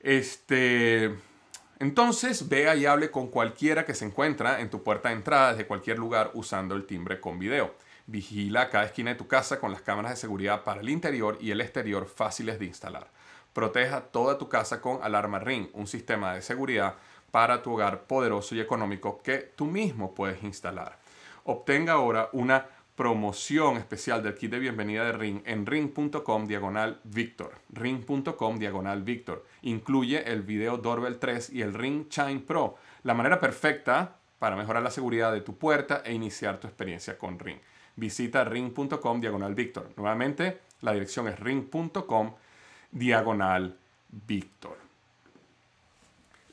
Este, 0.00 1.14
entonces, 1.78 2.48
vea 2.48 2.74
y 2.74 2.86
hable 2.86 3.10
con 3.10 3.28
cualquiera 3.28 3.84
que 3.84 3.94
se 3.94 4.04
encuentra 4.04 4.60
en 4.60 4.70
tu 4.70 4.82
puerta 4.82 5.10
de 5.10 5.16
entrada 5.16 5.50
desde 5.52 5.66
cualquier 5.66 5.98
lugar 5.98 6.30
usando 6.34 6.74
el 6.74 6.86
timbre 6.86 7.20
con 7.20 7.38
video. 7.38 7.74
Vigila 8.06 8.70
cada 8.70 8.84
esquina 8.84 9.10
de 9.10 9.16
tu 9.16 9.28
casa 9.28 9.60
con 9.60 9.72
las 9.72 9.82
cámaras 9.82 10.12
de 10.12 10.16
seguridad 10.16 10.64
para 10.64 10.80
el 10.80 10.88
interior 10.88 11.38
y 11.40 11.50
el 11.50 11.60
exterior 11.60 12.06
fáciles 12.06 12.58
de 12.58 12.66
instalar. 12.66 13.10
Proteja 13.52 14.00
toda 14.00 14.38
tu 14.38 14.48
casa 14.48 14.80
con 14.80 15.02
Alarma 15.02 15.38
Ring, 15.38 15.68
un 15.74 15.86
sistema 15.86 16.34
de 16.34 16.42
seguridad 16.42 16.96
para 17.30 17.62
tu 17.62 17.72
hogar 17.72 18.04
poderoso 18.04 18.54
y 18.54 18.60
económico 18.60 19.20
que 19.22 19.38
tú 19.38 19.66
mismo 19.66 20.14
puedes 20.14 20.42
instalar. 20.42 20.98
Obtenga 21.44 21.94
ahora 21.94 22.28
una 22.32 22.66
promoción 22.94 23.78
especial 23.78 24.22
del 24.22 24.34
kit 24.34 24.50
de 24.50 24.58
bienvenida 24.58 25.04
de 25.04 25.12
Ring 25.12 25.42
en 25.44 25.66
ring.com 25.66 26.46
diagonal 26.46 27.00
Victor. 27.04 27.52
Ring.com 27.72 28.58
diagonal 28.58 29.02
Victor. 29.02 29.44
Incluye 29.62 30.30
el 30.30 30.42
video 30.42 30.76
Doorbell 30.76 31.18
3 31.18 31.50
y 31.50 31.62
el 31.62 31.74
Ring 31.74 32.08
Chime 32.08 32.40
Pro, 32.40 32.76
la 33.02 33.14
manera 33.14 33.40
perfecta 33.40 34.18
para 34.38 34.56
mejorar 34.56 34.82
la 34.82 34.90
seguridad 34.90 35.32
de 35.32 35.40
tu 35.40 35.56
puerta 35.56 36.02
e 36.04 36.12
iniciar 36.12 36.60
tu 36.60 36.66
experiencia 36.66 37.16
con 37.16 37.38
Ring. 37.38 37.58
Visita 37.96 38.44
ring.com 38.44 39.20
diagonal 39.20 39.54
Victor. 39.54 39.90
Nuevamente, 39.96 40.60
la 40.80 40.92
dirección 40.92 41.28
es 41.28 41.38
ring.com 41.38 42.34
diagonal 42.90 43.76
Victor. 44.08 44.76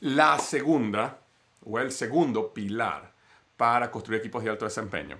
La 0.00 0.38
segunda, 0.38 1.18
o 1.64 1.78
el 1.78 1.92
segundo 1.92 2.52
pilar 2.52 3.12
para 3.56 3.90
construir 3.90 4.20
equipos 4.20 4.42
de 4.42 4.50
alto 4.50 4.64
desempeño, 4.64 5.18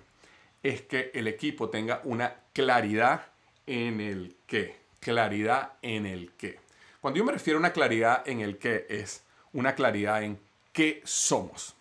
es 0.63 0.83
que 0.83 1.11
el 1.15 1.29
equipo 1.29 1.69
tenga 1.69 2.01
una 2.05 2.35
claridad 2.53 3.27
en 3.67 4.01
el 4.01 4.37
qué. 4.47 4.81
Claridad 5.01 5.73
en 5.83 6.07
el 6.07 6.33
qué. 6.33 6.61
Cuando 7.01 7.19
yo 7.19 7.25
me 7.25 7.33
refiero 7.33 7.59
a 7.59 7.61
una 7.61 7.73
claridad 7.73 8.27
en 8.27 8.41
el 8.41 8.59
qué, 8.59 8.87
es 8.89 9.25
una 9.53 9.75
claridad 9.75 10.23
en 10.23 10.39
qué 10.73 11.01
somos. 11.05 11.75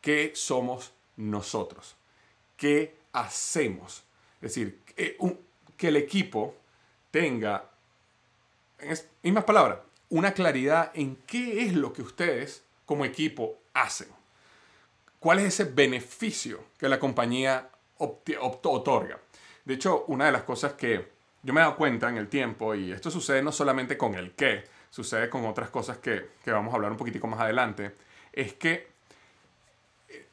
¿qué 0.00 0.32
somos 0.34 0.92
nosotros? 1.16 1.96
¿Qué 2.56 2.94
hacemos? 3.12 4.04
Es 4.36 4.54
decir, 4.54 4.80
que, 4.84 5.16
que 5.76 5.88
el 5.88 5.96
equipo 5.96 6.54
tenga, 7.10 7.64
en 8.78 8.98
mismas 9.22 9.44
palabras, 9.44 9.78
una 10.08 10.32
claridad 10.32 10.90
en 10.94 11.16
qué 11.26 11.64
es 11.64 11.74
lo 11.74 11.92
que 11.92 12.02
ustedes 12.02 12.64
como 12.84 13.04
equipo 13.04 13.58
hacen. 13.74 14.08
¿Cuál 15.18 15.38
es 15.40 15.46
ese 15.46 15.64
beneficio 15.64 16.64
que 16.78 16.88
la 16.88 16.98
compañía 16.98 17.68
otorga? 17.98 19.20
De 19.64 19.74
hecho, 19.74 20.04
una 20.08 20.26
de 20.26 20.32
las 20.32 20.42
cosas 20.42 20.72
que 20.72 21.08
yo 21.42 21.52
me 21.52 21.60
he 21.60 21.62
dado 21.62 21.76
cuenta 21.76 22.08
en 22.08 22.16
el 22.16 22.28
tiempo, 22.28 22.74
y 22.74 22.92
esto 22.92 23.10
sucede 23.10 23.42
no 23.42 23.52
solamente 23.52 23.96
con 23.96 24.14
el 24.14 24.32
qué, 24.32 24.64
sucede 24.90 25.30
con 25.30 25.46
otras 25.46 25.70
cosas 25.70 25.98
que, 25.98 26.30
vamos 26.46 26.72
a 26.72 26.76
hablar 26.76 26.90
un 26.90 26.98
poquitico 26.98 27.26
más 27.26 27.40
adelante, 27.40 27.94
es 28.32 28.54
que 28.54 28.88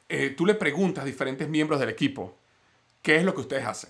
eh, 0.08 0.30
tú 0.30 0.46
le 0.46 0.54
preguntas 0.54 1.02
a 1.02 1.06
diferentes 1.06 1.48
miembros 1.48 1.78
del 1.78 1.90
equipo 1.90 2.37
qué 3.08 3.16
es 3.16 3.24
lo 3.24 3.32
que 3.32 3.40
ustedes 3.40 3.64
hacen. 3.64 3.88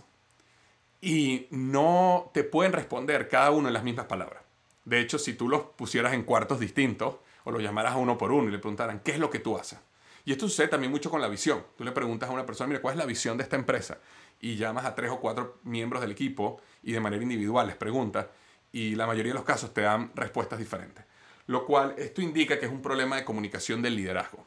Y 1.01 1.49
no 1.51 2.31
te 2.33 2.45
pueden 2.45 2.73
responder 2.73 3.29
cada 3.29 3.51
uno 3.51 3.67
en 3.67 3.75
las 3.75 3.83
mismas 3.83 4.07
palabras. 4.07 4.45
De 4.85 5.01
hecho, 5.01 5.19
si 5.19 5.33
tú 5.35 5.49
los 5.49 5.63
pusieras 5.63 6.13
en 6.13 6.23
cuartos 6.23 6.61
distintos 6.61 7.17
o 7.43 7.51
los 7.51 7.61
llamaras 7.61 7.97
uno 7.97 8.17
por 8.17 8.31
uno 8.31 8.49
y 8.49 8.53
le 8.53 8.61
preguntaran 8.61 9.01
qué 9.01 9.11
es 9.11 9.19
lo 9.19 9.29
que 9.29 9.41
tú 9.41 9.59
haces. 9.59 9.81
Y 10.25 10.31
esto 10.31 10.49
sucede 10.49 10.69
también 10.69 10.93
mucho 10.93 11.11
con 11.11 11.21
la 11.21 11.27
visión. 11.27 11.65
Tú 11.77 11.83
le 11.83 11.91
preguntas 11.91 12.31
a 12.31 12.33
una 12.33 12.47
persona, 12.47 12.69
mira, 12.69 12.81
¿cuál 12.81 12.95
es 12.95 12.99
la 13.01 13.07
visión 13.07 13.37
de 13.37 13.43
esta 13.43 13.57
empresa? 13.57 13.99
Y 14.41 14.55
llamas 14.55 14.85
a 14.85 14.95
tres 14.95 15.11
o 15.11 15.19
cuatro 15.19 15.59
miembros 15.65 16.01
del 16.01 16.13
equipo 16.13 16.61
y 16.85 16.93
de 16.93 17.01
manera 17.01 17.21
individual 17.21 17.67
les 17.67 17.75
preguntas 17.75 18.27
y 18.71 18.95
la 18.95 19.09
mayoría 19.09 19.33
de 19.33 19.39
los 19.39 19.45
casos 19.45 19.75
te 19.75 19.81
dan 19.81 20.13
respuestas 20.15 20.61
diferentes. 20.61 21.05
Lo 21.49 21.67
cual, 21.67 21.97
esto 21.99 22.23
indica 22.23 22.57
que 22.61 22.67
es 22.67 22.71
un 22.71 22.83
problema 22.83 23.17
de 23.17 23.25
comunicación 23.25 23.83
del 23.83 23.97
liderazgo. 23.97 24.47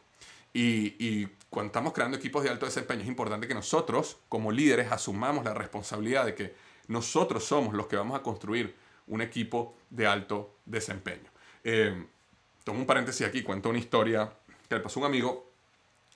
Y, 0.54 1.28
cuando 1.51 1.67
estamos 1.67 1.91
creando 1.91 2.15
equipos 2.15 2.43
de 2.43 2.50
alto 2.50 2.65
desempeño 2.65 3.01
es 3.01 3.10
importante 3.10 3.46
que 3.46 3.53
nosotros, 3.53 4.17
como 4.29 4.53
líderes, 4.53 4.89
asumamos 4.89 5.43
la 5.43 5.53
responsabilidad 5.53 6.25
de 6.25 6.34
que 6.34 6.55
nosotros 6.88 7.43
somos 7.43 7.74
los 7.74 7.88
que 7.88 7.98
vamos 7.98 8.17
a 8.17 8.24
construir 8.24 8.74
un 9.08 9.22
equipo 9.22 9.75
de 9.89 10.08
alto 10.08 10.55
desempeño. 10.65 11.29
Eh, 11.65 12.05
tomo 12.63 12.79
un 12.79 12.86
paréntesis 12.86 13.27
aquí, 13.27 13.43
cuento 13.43 13.70
una 13.70 13.79
historia 13.79 14.31
que 14.70 14.75
le 14.75 14.81
pasó 14.81 15.01
a 15.01 15.03
un 15.03 15.08
amigo 15.08 15.51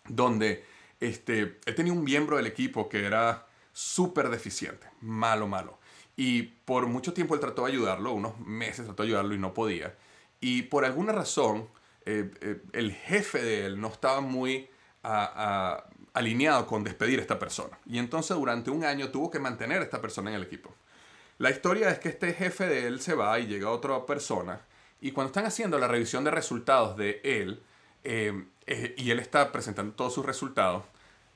donde 0.07 0.63
este, 1.01 1.59
él 1.65 1.75
tenía 1.75 1.91
un 1.91 2.05
miembro 2.05 2.37
del 2.37 2.47
equipo 2.47 2.87
que 2.87 3.03
era 3.03 3.45
súper 3.73 4.29
deficiente, 4.29 4.87
malo, 5.01 5.49
malo. 5.49 5.79
Y 6.15 6.43
por 6.43 6.87
mucho 6.87 7.11
tiempo 7.11 7.35
él 7.35 7.41
trató 7.41 7.65
de 7.65 7.73
ayudarlo, 7.73 8.13
unos 8.13 8.39
meses 8.39 8.85
trató 8.85 9.03
de 9.03 9.09
ayudarlo 9.09 9.35
y 9.35 9.37
no 9.37 9.53
podía. 9.53 9.97
Y 10.39 10.61
por 10.61 10.85
alguna 10.85 11.11
razón, 11.11 11.67
eh, 12.05 12.31
eh, 12.39 12.61
el 12.71 12.93
jefe 12.93 13.43
de 13.43 13.65
él 13.65 13.81
no 13.81 13.89
estaba 13.89 14.21
muy 14.21 14.69
alineado 16.13 16.65
con 16.65 16.83
despedir 16.83 17.19
a 17.19 17.21
esta 17.21 17.39
persona. 17.39 17.77
Y 17.85 17.99
entonces 17.99 18.35
durante 18.37 18.71
un 18.71 18.83
año 18.83 19.09
tuvo 19.09 19.29
que 19.29 19.39
mantener 19.39 19.81
a 19.81 19.83
esta 19.83 20.01
persona 20.01 20.29
en 20.29 20.37
el 20.37 20.43
equipo. 20.43 20.73
La 21.37 21.49
historia 21.49 21.89
es 21.89 21.99
que 21.99 22.09
este 22.09 22.33
jefe 22.33 22.65
de 22.65 22.87
él 22.87 23.01
se 23.01 23.13
va 23.13 23.37
y 23.39 23.47
llega 23.47 23.69
otra 23.69 24.05
persona. 24.05 24.61
Y 25.01 25.11
cuando 25.11 25.27
están 25.27 25.45
haciendo 25.45 25.77
la 25.77 25.87
revisión 25.87 26.23
de 26.23 26.31
resultados 26.31 26.95
de 26.95 27.19
él, 27.23 27.61
eh, 28.03 28.45
y 28.97 29.11
él 29.11 29.19
está 29.19 29.51
presentando 29.51 29.93
todos 29.93 30.13
sus 30.13 30.25
resultados, 30.25 30.83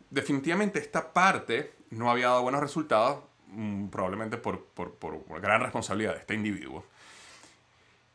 definitivamente 0.10 0.80
esta 0.80 1.14
parte 1.14 1.74
no 1.90 2.10
había 2.10 2.28
dado 2.28 2.44
buenos 2.44 2.62
resultados, 2.62 3.24
mm, 3.48 3.88
probablemente 3.88 4.38
por, 4.38 4.64
por, 4.66 4.94
por, 4.96 5.42
gran 5.42 5.62
responsabilidad 5.62 6.14
de 6.14 6.20
este 6.20 6.34
individuo. 6.36 6.86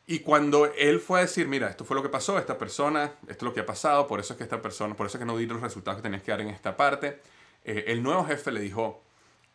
Y 0.07 0.19
cuando 0.19 0.71
él 0.77 0.99
fue 0.99 1.19
a 1.19 1.21
decir, 1.23 1.47
mira, 1.47 1.67
esto 1.67 1.83
fue 1.83 1.95
lo 1.95 2.03
que 2.03 2.09
pasó, 2.09 2.37
esta 2.37 2.57
persona, 2.57 3.13
esto 3.23 3.33
es 3.33 3.41
lo 3.43 3.53
que 3.53 3.61
ha 3.61 3.65
pasado, 3.65 4.05
por 4.05 4.19
eso 4.19 4.33
es 4.33 4.37
que 4.37 4.43
esta 4.43 4.61
persona, 4.61 4.95
por 4.95 5.07
eso 5.07 5.17
es 5.17 5.19
que 5.19 5.25
no 5.25 5.35
di 5.37 5.47
los 5.47 5.61
resultados 5.61 5.97
que 5.97 6.03
tenías 6.03 6.21
que 6.21 6.31
dar 6.31 6.41
en 6.41 6.49
esta 6.49 6.77
parte, 6.77 7.21
eh, 7.63 7.85
el 7.87 8.03
nuevo 8.03 8.23
jefe 8.25 8.51
le 8.51 8.59
dijo, 8.59 9.03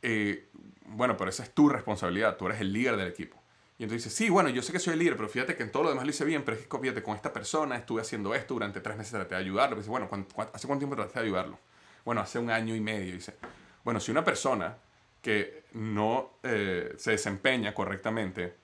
eh, 0.03 0.49
bueno, 0.87 1.17
pero 1.17 1.31
esa 1.31 1.45
es 1.45 1.55
tu 1.55 1.69
responsabilidad, 1.69 2.37
tú 2.37 2.47
eres 2.47 2.61
el 2.61 2.73
líder 2.73 2.97
del 2.97 3.07
equipo. 3.07 3.41
Y 3.79 3.85
entonces 3.85 4.05
dice, 4.05 4.17
sí, 4.17 4.29
bueno, 4.29 4.51
yo 4.51 4.61
sé 4.61 4.73
que 4.73 4.81
soy 4.81 4.95
el 4.95 4.99
líder, 4.99 5.17
pero 5.17 5.29
fíjate 5.29 5.57
que 5.57 5.63
en 5.63 5.71
todo 5.71 5.85
lo 5.85 5.89
demás 5.91 6.05
lo 6.05 6.11
hice 6.11 6.25
bien, 6.25 6.43
pero 6.45 6.57
es 6.57 6.67
que 6.67 6.79
fíjate, 6.79 7.03
con 7.03 7.15
esta 7.15 7.33
persona 7.33 7.77
estuve 7.77 8.03
haciendo 8.03 8.35
esto 8.35 8.55
durante 8.55 8.81
tres 8.81 8.97
meses, 8.97 9.13
traté 9.13 9.37
de 9.37 9.41
ayudarlo. 9.41 9.77
dice, 9.77 9.89
bueno, 9.89 10.09
¿hace 10.53 10.67
cuánto 10.67 10.81
tiempo 10.81 10.97
traté 10.97 11.21
de 11.21 11.27
ayudarlo? 11.27 11.59
Bueno, 12.05 12.21
hace 12.21 12.39
un 12.39 12.51
año 12.51 12.75
y 12.75 12.81
medio. 12.81 13.15
Dice, 13.15 13.37
bueno, 13.85 14.01
si 14.01 14.11
una 14.11 14.25
persona 14.25 14.77
que 15.23 15.65
no 15.73 16.33
eh, 16.43 16.95
se 16.99 17.13
desempeña 17.13 17.73
correctamente, 17.73 18.55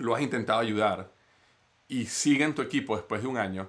lo 0.00 0.14
has 0.14 0.22
intentado 0.22 0.60
ayudar 0.60 1.12
y 1.88 2.06
sigue 2.06 2.44
en 2.44 2.54
tu 2.54 2.62
equipo 2.62 2.96
después 2.96 3.22
de 3.22 3.28
un 3.28 3.36
año, 3.36 3.68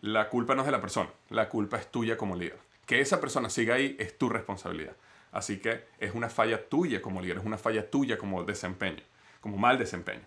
la 0.00 0.28
culpa 0.28 0.54
no 0.54 0.62
es 0.62 0.66
de 0.66 0.72
la 0.72 0.80
persona, 0.80 1.10
la 1.30 1.48
culpa 1.48 1.78
es 1.78 1.90
tuya 1.90 2.16
como 2.16 2.36
líder. 2.36 2.58
Que 2.86 3.00
esa 3.00 3.20
persona 3.20 3.48
siga 3.48 3.76
ahí 3.76 3.96
es 3.98 4.18
tu 4.18 4.28
responsabilidad. 4.28 4.96
Así 5.32 5.58
que 5.58 5.84
es 5.98 6.14
una 6.14 6.28
falla 6.28 6.68
tuya 6.68 7.00
como 7.00 7.20
líder, 7.20 7.38
es 7.38 7.44
una 7.44 7.58
falla 7.58 7.88
tuya 7.88 8.18
como 8.18 8.42
desempeño, 8.44 9.02
como 9.40 9.56
mal 9.56 9.78
desempeño. 9.78 10.22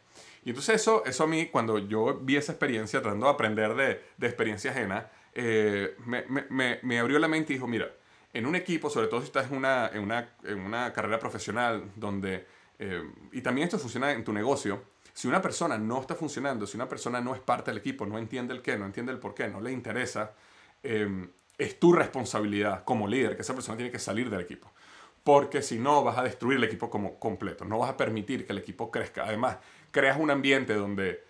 Y 0.46 0.50
entonces 0.50 0.76
eso, 0.76 1.04
eso 1.06 1.26
a 1.26 1.28
mí, 1.28 1.48
cuando 1.48 1.78
yo 1.78 2.20
vi 2.22 2.38
esa 2.38 2.54
experiencia, 2.54 3.02
tratando 3.02 3.28
de 3.28 3.32
aprender 3.32 3.76
de, 3.76 4.28
experiencia 4.28 4.72
ajena, 4.72 5.10
eh, 5.34 5.96
me, 6.06 7.00
abrió 7.00 7.20
la 7.20 7.28
mente 7.28 7.54
y 7.54 7.56
dijo, 7.58 7.68
mira, 7.68 7.92
en 8.32 8.46
un 8.46 8.56
equipo, 8.56 8.90
sobre 8.90 9.08
todo 9.08 9.20
si 9.20 9.28
estás 9.28 9.52
en 9.52 9.58
una, 9.58 9.90
en 9.94 10.02
una, 10.02 10.30
en 10.44 10.60
una 10.60 10.94
carrera 10.94 11.20
profesional 11.20 11.92
donde, 11.96 12.46
eh, 12.80 13.04
y 13.32 13.42
también 13.42 13.66
esto 13.66 13.78
funciona 13.78 14.12
en 14.12 14.24
tu 14.24 14.34
negocio, 14.34 14.93
si 15.14 15.28
una 15.28 15.42
persona 15.42 15.78
no 15.78 16.02
está 16.02 16.16
funcionando, 16.16 16.66
si 16.66 16.76
una 16.76 16.90
persona 16.90 17.22
no 17.22 17.36
es 17.36 17.42
parte 17.42 17.72
del 17.72 17.78
equipo, 17.78 18.06
no 18.06 18.18
entiende 18.18 18.54
el 18.54 18.62
qué, 18.62 18.78
no 18.78 18.86
entiende 18.86 19.12
el 19.12 19.20
por 19.20 19.36
qué, 19.36 19.48
no 19.48 19.62
le 19.62 19.72
interesa, 19.72 20.32
eh, 20.82 21.28
es 21.58 21.80
tu 21.80 21.94
responsabilidad 21.94 22.84
como 22.84 23.08
líder 23.08 23.36
que 23.36 23.44
esa 23.44 23.54
persona 23.54 23.78
tiene 23.78 23.92
que 23.92 24.00
salir 24.00 24.30
del 24.30 24.42
equipo. 24.42 24.72
Porque 25.24 25.62
si 25.62 25.80
no, 25.80 26.04
vas 26.04 26.18
a 26.18 26.24
destruir 26.24 26.58
el 26.58 26.66
equipo 26.66 26.90
como 26.90 27.18
completo. 27.20 27.64
No 27.64 27.78
vas 27.78 27.92
a 27.92 27.98
permitir 27.98 28.46
que 28.46 28.52
el 28.52 28.58
equipo 28.58 28.92
crezca. 28.92 29.24
Además, 29.24 29.58
creas 29.92 30.20
un 30.20 30.32
ambiente 30.32 30.74
donde 30.74 31.24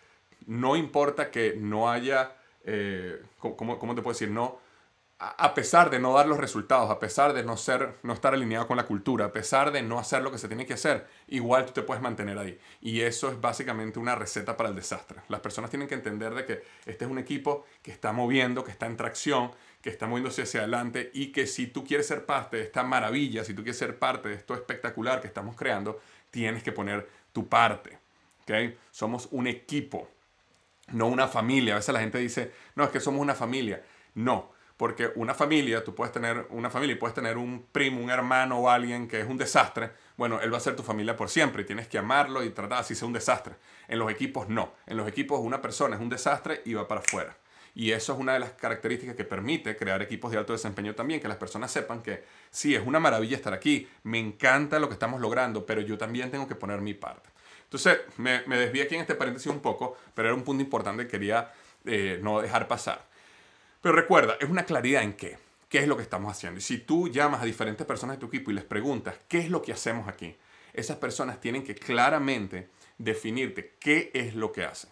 no 0.47 0.75
importa 0.75 1.29
que 1.29 1.55
no 1.55 1.91
haya, 1.91 2.35
eh, 2.63 3.21
¿cómo, 3.37 3.77
¿cómo, 3.77 3.95
te 3.95 4.01
puedo 4.01 4.13
decir? 4.13 4.31
No, 4.31 4.59
a 5.19 5.53
pesar 5.53 5.89
de 5.89 5.99
no 5.99 6.13
dar 6.13 6.27
los 6.27 6.37
resultados, 6.37 6.89
a 6.89 6.99
pesar 6.99 7.33
de 7.33 7.43
no, 7.43 7.55
ser, 7.55 7.95
no 8.03 8.13
estar 8.13 8.33
alineado 8.33 8.67
con 8.67 8.75
la 8.75 8.85
cultura, 8.85 9.25
a 9.25 9.31
pesar 9.31 9.71
de 9.71 9.81
no 9.81 9.97
hacer 9.97 10.21
lo 10.21 10.31
que 10.31 10.37
se 10.37 10.47
tiene 10.47 10.65
que 10.65 10.73
hacer, 10.73 11.07
igual 11.27 11.65
tú 11.65 11.71
te 11.71 11.81
puedes 11.81 12.03
mantener 12.03 12.37
ahí. 12.37 12.59
Y 12.81 13.01
eso 13.01 13.29
es 13.29 13.39
básicamente 13.39 13.99
una 13.99 14.15
receta 14.15 14.57
para 14.57 14.69
el 14.69 14.75
desastre. 14.75 15.21
Las 15.29 15.39
personas 15.39 15.69
tienen 15.69 15.87
que 15.87 15.95
entender 15.95 16.33
de 16.33 16.45
que 16.45 16.63
este 16.85 17.05
es 17.05 17.11
un 17.11 17.19
equipo 17.19 17.65
que 17.81 17.91
está 17.91 18.11
moviendo, 18.11 18.63
que 18.63 18.71
está 18.71 18.85
en 18.85 18.97
tracción, 18.97 19.51
que 19.81 19.89
está 19.89 20.07
moviéndose 20.07 20.41
hacia 20.41 20.61
adelante 20.61 21.11
y 21.13 21.31
que 21.31 21.47
si 21.47 21.67
tú 21.67 21.85
quieres 21.85 22.07
ser 22.07 22.25
parte 22.25 22.57
de 22.57 22.63
esta 22.63 22.83
maravilla, 22.83 23.43
si 23.43 23.53
tú 23.53 23.63
quieres 23.63 23.77
ser 23.77 23.99
parte 23.99 24.29
de 24.29 24.35
esto 24.35 24.55
espectacular 24.55 25.21
que 25.21 25.27
estamos 25.27 25.55
creando, 25.55 26.01
tienes 26.31 26.63
que 26.63 26.71
poner 26.71 27.07
tu 27.31 27.47
parte. 27.47 27.99
¿okay? 28.43 28.77
Somos 28.91 29.27
un 29.31 29.47
equipo, 29.47 30.09
no 30.91 31.07
una 31.07 31.27
familia. 31.27 31.73
A 31.73 31.77
veces 31.77 31.93
la 31.93 32.01
gente 32.01 32.17
dice, 32.17 32.51
no, 32.75 32.83
es 32.83 32.89
que 32.89 32.99
somos 32.99 33.21
una 33.21 33.35
familia. 33.35 33.83
No, 34.15 34.52
porque 34.77 35.11
una 35.15 35.33
familia, 35.33 35.83
tú 35.83 35.93
puedes 35.93 36.11
tener 36.11 36.47
una 36.49 36.69
familia 36.69 36.95
y 36.95 36.97
puedes 36.97 37.13
tener 37.13 37.37
un 37.37 37.67
primo, 37.71 38.01
un 38.01 38.09
hermano 38.09 38.59
o 38.59 38.69
alguien 38.69 39.07
que 39.07 39.21
es 39.21 39.27
un 39.27 39.37
desastre. 39.37 39.91
Bueno, 40.17 40.41
él 40.41 40.51
va 40.51 40.57
a 40.57 40.61
ser 40.61 40.75
tu 40.75 40.83
familia 40.83 41.15
por 41.15 41.29
siempre 41.29 41.63
y 41.63 41.65
tienes 41.65 41.87
que 41.87 41.97
amarlo 41.97 42.43
y 42.43 42.49
tratar 42.49 42.79
así 42.79 42.95
sea 42.95 43.07
un 43.07 43.13
desastre. 43.13 43.55
En 43.87 43.99
los 43.99 44.11
equipos 44.11 44.49
no. 44.49 44.73
En 44.87 44.97
los 44.97 45.07
equipos 45.07 45.39
una 45.39 45.61
persona 45.61 45.95
es 45.95 46.01
un 46.01 46.09
desastre 46.09 46.61
y 46.65 46.73
va 46.73 46.87
para 46.87 47.01
afuera. 47.01 47.37
Y 47.75 47.91
eso 47.91 48.13
es 48.13 48.19
una 48.19 48.33
de 48.33 48.39
las 48.39 48.51
características 48.51 49.15
que 49.15 49.23
permite 49.23 49.75
crear 49.75 50.01
equipos 50.01 50.31
de 50.31 50.37
alto 50.37 50.53
desempeño 50.53 50.93
también, 50.93 51.19
que 51.19 51.27
las 51.27 51.37
personas 51.37 51.71
sepan 51.71 52.03
que 52.03 52.23
sí, 52.51 52.75
es 52.75 52.85
una 52.85 52.99
maravilla 52.99 53.35
estar 53.35 53.53
aquí, 53.53 53.87
me 54.03 54.19
encanta 54.19 54.77
lo 54.79 54.87
que 54.87 54.93
estamos 54.93 55.19
logrando, 55.19 55.65
pero 55.65 55.81
yo 55.81 55.97
también 55.97 56.29
tengo 56.29 56.47
que 56.47 56.53
poner 56.53 56.81
mi 56.81 56.93
parte. 56.93 57.29
Entonces, 57.63 58.01
me, 58.17 58.43
me 58.45 58.57
desvié 58.57 58.83
aquí 58.83 58.93
en 58.93 59.01
este 59.01 59.15
paréntesis 59.15 59.51
un 59.51 59.59
poco, 59.59 59.97
pero 60.13 60.27
era 60.27 60.35
un 60.35 60.43
punto 60.43 60.61
importante 60.61 61.05
que 61.05 61.09
quería 61.09 61.51
eh, 61.85 62.19
no 62.21 62.41
dejar 62.41 62.67
pasar. 62.67 63.03
Pero 63.83 63.97
recuerda, 63.97 64.37
es 64.39 64.49
una 64.49 64.63
claridad 64.63 65.03
en 65.03 65.11
qué. 65.11 65.37
¿Qué 65.67 65.79
es 65.79 65.89
lo 65.89 65.97
que 65.97 66.03
estamos 66.03 66.31
haciendo? 66.31 66.57
Y 66.57 66.61
si 66.61 66.77
tú 66.77 67.09
llamas 67.09 67.41
a 67.41 67.45
diferentes 67.45 67.85
personas 67.85 68.15
de 68.15 68.21
tu 68.21 68.27
equipo 68.27 68.49
y 68.49 68.53
les 68.53 68.63
preguntas, 68.63 69.15
¿qué 69.27 69.39
es 69.39 69.49
lo 69.49 69.61
que 69.61 69.73
hacemos 69.73 70.07
aquí? 70.07 70.37
Esas 70.71 70.95
personas 70.95 71.41
tienen 71.41 71.65
que 71.65 71.75
claramente 71.75 72.69
definirte 72.97 73.75
qué 73.81 74.09
es 74.13 74.35
lo 74.35 74.53
que 74.53 74.63
hacen. 74.63 74.89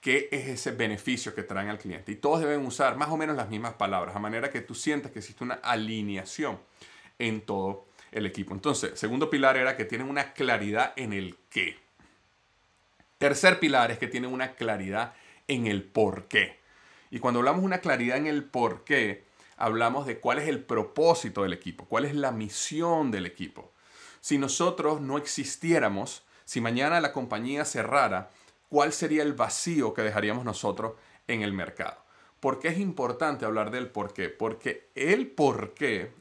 ¿Qué 0.00 0.30
es 0.32 0.48
ese 0.48 0.70
beneficio 0.70 1.34
que 1.34 1.42
traen 1.42 1.68
al 1.68 1.78
cliente? 1.78 2.12
Y 2.12 2.16
todos 2.16 2.40
deben 2.40 2.64
usar 2.64 2.96
más 2.96 3.10
o 3.10 3.18
menos 3.18 3.36
las 3.36 3.50
mismas 3.50 3.74
palabras, 3.74 4.16
a 4.16 4.18
manera 4.18 4.50
que 4.50 4.62
tú 4.62 4.74
sientas 4.74 5.12
que 5.12 5.18
existe 5.18 5.44
una 5.44 5.56
alineación 5.56 6.58
en 7.18 7.42
todo 7.42 7.88
el 8.10 8.24
equipo. 8.24 8.54
Entonces, 8.54 8.98
segundo 8.98 9.28
pilar 9.28 9.58
era 9.58 9.76
que 9.76 9.84
tienen 9.84 10.08
una 10.08 10.32
claridad 10.32 10.94
en 10.96 11.12
el 11.12 11.36
qué. 11.50 11.76
Tercer 13.18 13.60
pilar 13.60 13.90
es 13.90 13.98
que 13.98 14.08
tienen 14.08 14.32
una 14.32 14.52
claridad 14.52 15.12
en 15.46 15.66
el 15.66 15.82
por 15.82 16.26
qué. 16.26 16.59
Y 17.10 17.18
cuando 17.18 17.40
hablamos 17.40 17.62
de 17.62 17.66
una 17.66 17.80
claridad 17.80 18.16
en 18.16 18.26
el 18.26 18.44
por 18.44 18.84
qué, 18.84 19.24
hablamos 19.56 20.06
de 20.06 20.20
cuál 20.20 20.38
es 20.38 20.48
el 20.48 20.64
propósito 20.64 21.42
del 21.42 21.52
equipo, 21.52 21.84
cuál 21.84 22.04
es 22.04 22.14
la 22.14 22.30
misión 22.30 23.10
del 23.10 23.26
equipo. 23.26 23.72
Si 24.20 24.38
nosotros 24.38 25.00
no 25.00 25.18
existiéramos, 25.18 26.22
si 26.44 26.60
mañana 26.60 27.00
la 27.00 27.12
compañía 27.12 27.64
cerrara, 27.64 28.30
¿cuál 28.68 28.92
sería 28.92 29.22
el 29.22 29.34
vacío 29.34 29.92
que 29.92 30.02
dejaríamos 30.02 30.44
nosotros 30.44 30.94
en 31.26 31.42
el 31.42 31.52
mercado? 31.52 31.98
¿Por 32.40 32.58
qué 32.58 32.68
es 32.68 32.78
importante 32.78 33.44
hablar 33.44 33.70
del 33.70 33.88
por 33.88 34.14
qué? 34.14 34.28
Porque 34.30 34.88
el 34.94 35.26
por 35.26 35.74
qué 35.74 36.12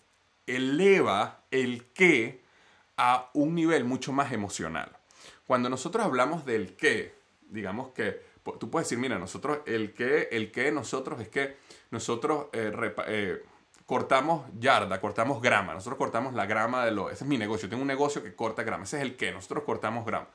eleva 0.48 1.44
el 1.52 1.86
qué 1.94 2.42
a 2.98 3.30
un 3.34 3.56
nivel 3.56 3.86
mucho 3.86 4.12
más 4.12 4.34
emocional. 4.34 4.98
Cuando 5.48 5.70
nosotros 5.70 6.06
hablamos 6.06 6.46
del 6.46 6.76
qué, 6.76 7.16
digamos 7.50 7.90
que 7.90 8.22
tú 8.54 8.70
puedes 8.70 8.88
decir, 8.88 8.98
mira, 8.98 9.20
nosotros 9.20 9.60
el 9.66 9.94
qué, 9.94 10.30
el 10.32 10.52
qué 10.52 10.72
nosotros 10.72 11.20
es 11.22 11.28
que 11.30 11.58
nosotros 11.92 12.48
eh, 12.54 12.72
eh, 13.08 13.44
cortamos 13.86 14.46
yarda, 14.60 15.02
cortamos 15.02 15.42
grama, 15.42 15.74
nosotros 15.74 15.98
cortamos 15.98 16.34
la 16.34 16.46
grama 16.46 16.86
de 16.86 16.92
lo, 16.92 17.10
ese 17.10 17.24
es 17.24 17.30
mi 17.30 17.38
negocio, 17.38 17.70
tengo 17.70 17.82
un 17.82 17.88
negocio 17.88 18.24
que 18.24 18.36
corta 18.36 18.64
grama, 18.64 18.84
ese 18.84 18.98
es 18.98 19.04
el 19.04 19.16
qué, 19.16 19.32
nosotros 19.32 19.64
cortamos 19.64 20.06
grama. 20.06 20.28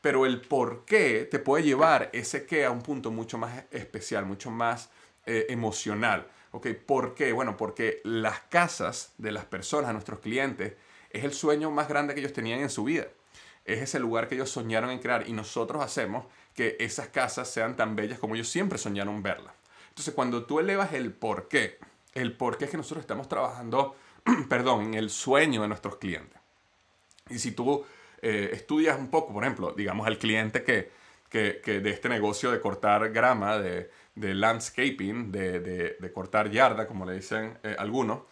Pero 0.00 0.26
el 0.26 0.40
por 0.40 0.84
qué 0.84 1.26
te 1.30 1.38
puede 1.38 1.64
llevar 1.64 2.10
ese 2.12 2.46
qué 2.46 2.64
a 2.64 2.70
un 2.70 2.82
punto 2.82 3.10
mucho 3.10 3.38
más 3.38 3.64
especial, 3.70 4.24
mucho 4.24 4.50
más 4.50 4.90
eh, 5.24 5.46
emocional. 5.48 6.28
¿Ok? 6.52 6.68
¿Por 6.86 7.14
qué? 7.14 7.32
Bueno, 7.32 7.56
porque 7.56 8.00
las 8.04 8.40
casas 8.40 9.12
de 9.18 9.32
las 9.32 9.44
personas, 9.44 9.92
nuestros 9.92 10.20
clientes, 10.20 10.74
es 11.10 11.24
el 11.24 11.32
sueño 11.32 11.70
más 11.70 11.88
grande 11.88 12.14
que 12.14 12.20
ellos 12.20 12.32
tenían 12.32 12.60
en 12.60 12.70
su 12.70 12.84
vida. 12.84 13.08
Es 13.66 13.82
ese 13.82 13.98
lugar 13.98 14.28
que 14.28 14.36
ellos 14.36 14.50
soñaron 14.50 14.90
en 14.90 14.98
crear 14.98 15.28
y 15.28 15.32
nosotros 15.32 15.82
hacemos 15.82 16.26
que 16.54 16.76
esas 16.80 17.08
casas 17.08 17.50
sean 17.50 17.76
tan 17.76 17.96
bellas 17.96 18.18
como 18.18 18.34
ellos 18.34 18.48
siempre 18.48 18.78
soñaron 18.78 19.22
verlas. 19.22 19.54
Entonces, 19.90 20.14
cuando 20.14 20.44
tú 20.44 20.60
elevas 20.60 20.92
el 20.92 21.12
por 21.12 21.48
qué, 21.48 21.78
el 22.14 22.36
por 22.36 22.58
qué 22.58 22.66
es 22.66 22.70
que 22.70 22.76
nosotros 22.76 23.02
estamos 23.02 23.28
trabajando, 23.28 23.96
perdón, 24.48 24.86
en 24.86 24.94
el 24.94 25.10
sueño 25.10 25.62
de 25.62 25.68
nuestros 25.68 25.96
clientes. 25.96 26.38
Y 27.28 27.38
si 27.38 27.52
tú 27.52 27.84
eh, 28.22 28.50
estudias 28.52 28.98
un 28.98 29.08
poco, 29.08 29.32
por 29.32 29.42
ejemplo, 29.42 29.72
digamos 29.72 30.06
al 30.06 30.18
cliente 30.18 30.62
que, 30.62 30.90
que, 31.28 31.60
que 31.62 31.80
de 31.80 31.90
este 31.90 32.08
negocio 32.08 32.50
de 32.50 32.60
cortar 32.60 33.10
grama, 33.10 33.58
de, 33.58 33.90
de 34.16 34.34
landscaping, 34.34 35.30
de, 35.30 35.60
de, 35.60 36.12
cortar 36.12 36.50
yarda, 36.50 36.86
como 36.86 37.04
le 37.04 37.14
dicen 37.14 37.58
eh, 37.62 37.76
algunos, 37.78 38.22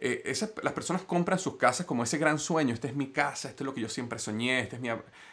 eh, 0.00 0.22
esas, 0.24 0.52
las 0.62 0.72
personas 0.72 1.02
compran 1.02 1.38
sus 1.38 1.56
casas 1.56 1.86
como 1.86 2.04
ese 2.04 2.18
gran 2.18 2.38
sueño, 2.38 2.74
esta 2.74 2.88
es 2.88 2.94
mi 2.94 3.08
casa, 3.08 3.48
esto 3.48 3.64
es 3.64 3.66
lo 3.66 3.74
que 3.74 3.80
yo 3.80 3.88
siempre 3.88 4.18
soñé, 4.18 4.60
este 4.60 4.76
es 4.76 4.82
mi... 4.82 4.88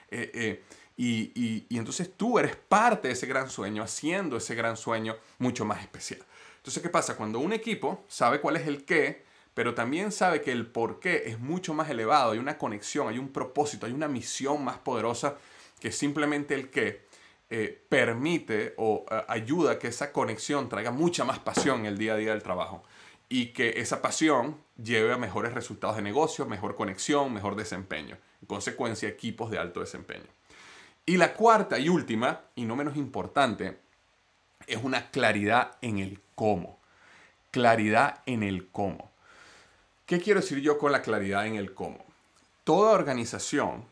Eh, 0.10 0.64
y, 0.98 1.32
y, 1.36 1.66
y, 1.68 1.78
entonces 1.78 2.12
tú 2.16 2.40
eres 2.40 2.56
parte 2.56 3.10
de 3.10 3.14
ese 3.14 3.28
gran 3.28 3.50
sueño, 3.50 3.84
haciendo 3.84 4.38
ese 4.38 4.56
gran 4.56 4.78
sueño 4.78 5.18
mucho 5.40 5.66
más 5.66 5.82
especial. 5.82 6.22
Entonces, 6.58 6.82
¿qué 6.82 6.90
pasa? 6.90 7.18
Cuando 7.18 7.40
un 7.40 7.52
equipo 7.54 8.04
sabe 8.08 8.40
cuál 8.40 8.56
es 8.56 8.66
el 8.66 8.86
qué, 8.86 9.26
pero 9.54 9.74
también 9.74 10.12
sabe 10.12 10.42
que 10.42 10.52
el 10.52 10.66
por 10.68 11.00
qué 11.00 11.24
es 11.28 11.40
mucho 11.40 11.74
más 11.74 11.90
elevado, 11.90 12.32
hay 12.32 12.40
una 12.40 12.58
conexión, 12.58 13.08
hay 13.08 13.20
un 13.20 13.30
propósito, 13.30 13.86
hay 13.86 13.92
una 13.92 14.08
misión 14.08 14.64
más 14.64 14.78
poderosa 14.78 15.38
que 15.80 15.92
simplemente 15.92 16.56
el 16.56 16.70
qué, 16.70 17.06
eh, 17.50 17.86
permite 17.88 18.74
o 18.78 19.06
eh, 19.12 19.24
ayuda 19.28 19.74
a 19.74 19.80
que 19.80 19.90
esa 19.90 20.12
conexión 20.12 20.68
traiga 20.68 20.92
mucha 20.92 21.24
más 21.24 21.38
pasión 21.40 21.82
en 21.82 21.86
el 21.86 21.98
día 21.98 22.14
a 22.14 22.18
día 22.18 22.32
del 22.32 22.42
trabajo 22.42 22.84
y 23.30 23.48
que 23.48 23.80
esa 23.80 24.02
pasión 24.02 24.58
lleve 24.82 25.14
a 25.14 25.18
mejores 25.18 25.54
resultados 25.54 25.96
de 25.96 26.02
negocio, 26.02 26.46
mejor 26.46 26.76
conexión, 26.76 27.34
mejor 27.34 27.56
desempeño. 27.56 28.18
En 28.42 28.48
consecuencia, 28.48 29.10
equipos 29.10 29.50
de 29.50 29.58
alto 29.58 29.80
desempeño. 29.80 30.28
Y 31.06 31.18
la 31.18 31.34
cuarta 31.34 31.80
y 31.80 31.90
última, 31.90 32.42
y 32.56 32.66
no 32.66 32.76
menos 32.76 32.98
importante, 32.98 33.80
es 34.68 34.84
una 34.84 35.12
claridad 35.12 35.78
en 35.82 36.00
el 36.00 36.20
cómo. 36.36 36.80
Claridad 37.52 38.22
en 38.26 38.44
el 38.44 38.68
cómo. 38.70 39.12
¿Qué 40.06 40.20
quiero 40.20 40.42
decir 40.42 40.60
yo 40.60 40.78
con 40.78 40.92
la 40.92 41.02
claridad 41.02 41.48
en 41.48 41.56
el 41.56 41.74
cómo? 41.74 42.04
Toda 42.64 42.92
organización 42.92 43.86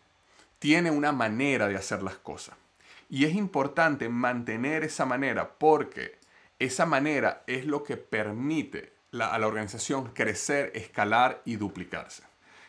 tiene 0.60 0.92
una 0.92 1.12
manera 1.12 1.68
de 1.68 1.76
hacer 1.76 2.04
las 2.04 2.16
cosas. 2.16 2.56
Y 3.10 3.26
es 3.26 3.36
importante 3.36 4.10
mantener 4.10 4.84
esa 4.84 5.06
manera 5.06 5.54
porque 5.58 6.18
esa 6.60 6.86
manera 6.86 7.44
es 7.48 7.66
lo 7.66 7.84
que 7.84 7.98
permite 7.98 8.93
a 9.22 9.38
la 9.38 9.48
organización 9.48 10.12
crecer, 10.14 10.72
escalar 10.76 11.42
y 11.46 11.56
duplicarse. 11.56 12.24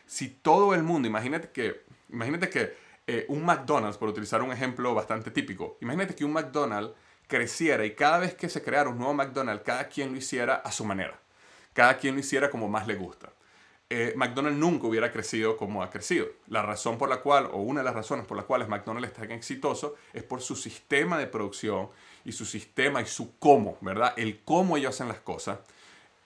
Si 0.05 0.29
todo 0.29 0.75
el 0.75 0.83
mundo, 0.83 1.07
imagínate 1.07 1.49
que, 1.49 1.83
imagínate 2.09 2.49
que 2.49 2.77
eh, 3.07 3.25
un 3.29 3.43
McDonald's, 3.43 3.97
por 3.97 4.09
utilizar 4.09 4.41
un 4.41 4.51
ejemplo 4.51 4.93
bastante 4.93 5.31
típico, 5.31 5.77
imagínate 5.81 6.15
que 6.15 6.25
un 6.25 6.33
McDonald's 6.33 6.93
creciera 7.27 7.85
y 7.85 7.95
cada 7.95 8.19
vez 8.19 8.35
que 8.35 8.49
se 8.49 8.61
creara 8.61 8.89
un 8.89 8.97
nuevo 8.97 9.13
McDonald's, 9.13 9.63
cada 9.63 9.87
quien 9.87 10.11
lo 10.11 10.17
hiciera 10.17 10.55
a 10.55 10.71
su 10.71 10.85
manera. 10.85 11.19
Cada 11.73 11.97
quien 11.97 12.13
lo 12.13 12.19
hiciera 12.19 12.49
como 12.49 12.69
más 12.69 12.87
le 12.87 12.95
gusta. 12.95 13.33
Eh, 13.89 14.13
McDonald's 14.15 14.57
nunca 14.57 14.87
hubiera 14.87 15.11
crecido 15.11 15.57
como 15.57 15.83
ha 15.83 15.89
crecido. 15.89 16.27
La 16.47 16.61
razón 16.61 16.97
por 16.97 17.09
la 17.09 17.17
cual, 17.17 17.49
o 17.51 17.57
una 17.57 17.81
de 17.81 17.85
las 17.85 17.95
razones 17.95 18.25
por 18.25 18.37
las 18.37 18.45
cuales 18.45 18.67
McDonald's 18.67 19.09
es 19.09 19.13
tan 19.13 19.31
exitoso, 19.31 19.95
es 20.13 20.23
por 20.23 20.41
su 20.41 20.55
sistema 20.55 21.17
de 21.17 21.27
producción 21.27 21.89
y 22.23 22.31
su 22.31 22.45
sistema 22.45 23.01
y 23.01 23.05
su 23.05 23.37
cómo, 23.37 23.77
¿verdad? 23.81 24.13
El 24.17 24.41
cómo 24.43 24.77
ellos 24.77 24.95
hacen 24.95 25.07
las 25.07 25.19
cosas 25.19 25.59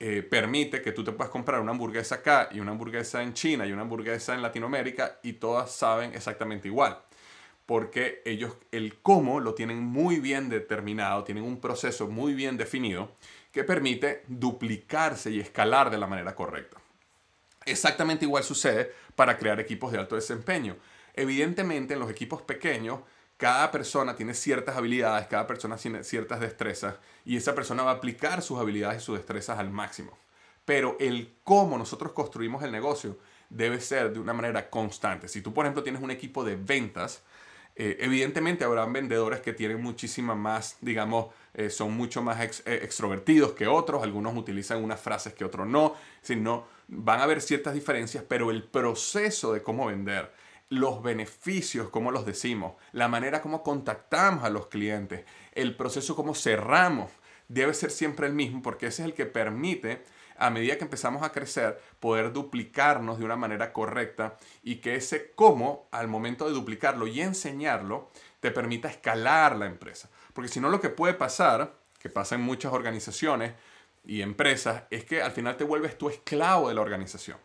eh, 0.02 0.24
permite 0.24 0.82
que 0.82 0.94
tú 0.94 1.04
te 1.04 1.12
puedas 1.12 1.30
comprar 1.30 1.60
una 1.60 1.72
hamburguesa 1.72 2.16
acá 2.16 2.48
y 2.54 2.62
una 2.62 2.72
hamburguesa 2.72 3.22
en 3.22 3.34
China 3.34 3.66
y 3.66 3.74
una 3.74 3.82
hamburguesa 3.82 4.34
en 4.34 4.42
Latinoamérica 4.42 5.20
y 5.24 5.34
todas 5.34 5.72
saben 5.72 6.14
exactamente 6.14 6.70
igual. 6.70 7.00
Porque 7.66 8.22
ellos 8.26 8.56
el 8.72 9.00
cómo 9.02 9.42
lo 9.42 9.54
tienen 9.54 9.84
muy 9.84 10.20
bien 10.20 10.48
determinado, 10.48 11.26
tienen 11.26 11.44
un 11.44 11.60
proceso 11.60 12.08
muy 12.08 12.34
bien 12.34 12.56
definido 12.56 13.12
que 13.52 13.66
permite 13.66 14.24
duplicarse 14.28 15.32
y 15.32 15.40
escalar 15.42 15.90
de 15.90 15.98
la 15.98 16.08
manera 16.08 16.34
correcta. 16.34 16.78
Exactamente 17.66 18.24
igual 18.26 18.44
sucede 18.44 18.94
para 19.16 19.38
crear 19.38 19.60
equipos 19.60 19.92
de 19.92 20.00
alto 20.00 20.16
desempeño. 20.16 20.78
Evidentemente, 21.14 21.96
en 21.96 22.00
los 22.00 22.10
equipos 22.10 22.42
pequeños, 22.42 23.02
cada 23.40 23.72
persona 23.72 24.18
tiene 24.18 24.34
ciertas 24.34 24.76
habilidades, 24.76 25.28
cada 25.28 25.48
persona 25.48 25.78
tiene 25.78 26.04
ciertas 26.04 26.42
destrezas 26.42 26.96
y 27.24 27.38
esa 27.38 27.56
persona 27.56 27.84
va 27.84 27.92
a 27.92 27.94
aplicar 27.96 28.42
sus 28.42 28.60
habilidades 28.60 29.02
y 29.02 29.06
sus 29.06 29.16
destrezas 29.16 29.58
al 29.58 29.70
máximo. 29.70 30.12
Pero 30.66 30.98
el 31.00 31.34
cómo 31.46 31.78
nosotros 31.78 32.12
construimos 32.12 32.64
el 32.64 32.72
negocio 32.74 33.18
debe 33.50 33.80
ser 33.80 34.12
de 34.12 34.20
una 34.20 34.34
manera 34.34 34.70
constante. 34.70 35.30
Si 35.30 35.42
tú, 35.42 35.54
por 35.54 35.66
ejemplo, 35.66 35.84
tienes 35.84 36.02
un 36.02 36.12
equipo 36.12 36.44
de 36.44 36.58
ventas, 36.58 37.24
eh, 37.78 37.96
evidentemente 38.02 38.66
habrán 38.66 38.92
vendedores 38.92 39.40
que 39.40 39.54
tienen 39.54 39.82
muchísima 39.82 40.36
más, 40.36 40.76
digamos, 40.82 41.28
eh, 41.54 41.70
son 41.70 41.94
mucho 41.96 42.22
más 42.22 42.62
eh, 42.66 42.82
extrovertidos 42.84 43.54
que 43.54 43.68
otros, 43.68 44.04
algunos 44.04 44.36
utilizan 44.36 44.84
unas 44.84 45.00
frases 45.00 45.34
que 45.34 45.46
otros 45.46 45.66
no, 45.66 45.96
sino 46.22 46.68
van 46.90 47.22
a 47.22 47.24
haber 47.24 47.40
ciertas 47.42 47.74
diferencias, 47.74 48.26
pero 48.28 48.52
el 48.52 48.64
proceso 48.64 49.54
de 49.54 49.64
cómo 49.64 49.86
vender, 49.86 50.30
los 50.70 51.02
beneficios, 51.02 51.90
cómo 51.90 52.12
los 52.12 52.26
decimos, 52.26 52.74
la 52.92 53.08
manera 53.08 53.42
como 53.42 53.64
contactamos 53.64 54.44
a 54.44 54.50
los 54.50 54.68
clientes, 54.68 55.26
el 55.54 55.76
proceso 55.76 56.16
como 56.16 56.36
cerramos, 56.36 57.12
debe 57.48 57.74
ser 57.74 57.92
siempre 57.92 58.28
el 58.28 58.34
mismo 58.34 58.62
porque 58.62 58.88
ese 58.88 59.02
es 59.02 59.08
el 59.08 59.14
que 59.16 59.26
permite 59.26 60.04
a 60.38 60.50
medida 60.50 60.78
que 60.78 60.86
empezamos 60.86 61.22
a 61.22 61.32
crecer, 61.32 61.82
poder 62.00 62.32
duplicarnos 62.32 63.20
de 63.20 63.26
una 63.26 63.36
manera 63.36 63.74
correcta 63.74 64.38
y 64.64 64.78
que 64.78 64.96
ese 64.96 65.32
cómo, 65.36 65.88
al 65.92 66.08
momento 66.08 66.48
de 66.48 66.54
duplicarlo 66.54 67.08
y 67.08 67.20
enseñarlo, 67.20 68.10
te 68.40 68.50
permita 68.52 68.88
escalar 68.88 69.58
la 69.58 69.66
empresa. 69.66 70.10
Porque 70.34 70.50
si 70.50 70.62
no, 70.62 70.70
lo 70.70 70.80
que 70.80 70.90
puede 70.90 71.14
pasar, 71.14 71.76
que 72.00 72.10
pasa 72.10 72.36
en 72.36 72.42
muchas 72.42 72.72
organizaciones 72.72 73.54
y 74.06 74.22
empresas, 74.22 74.84
es 74.92 75.04
que 75.04 75.22
al 75.22 75.32
final 75.32 75.58
te 75.58 75.66
vuelves 75.66 75.98
tu 75.98 76.10
esclavo 76.10 76.70
de 76.70 76.76
la 76.76 76.82
organización. 76.82 77.38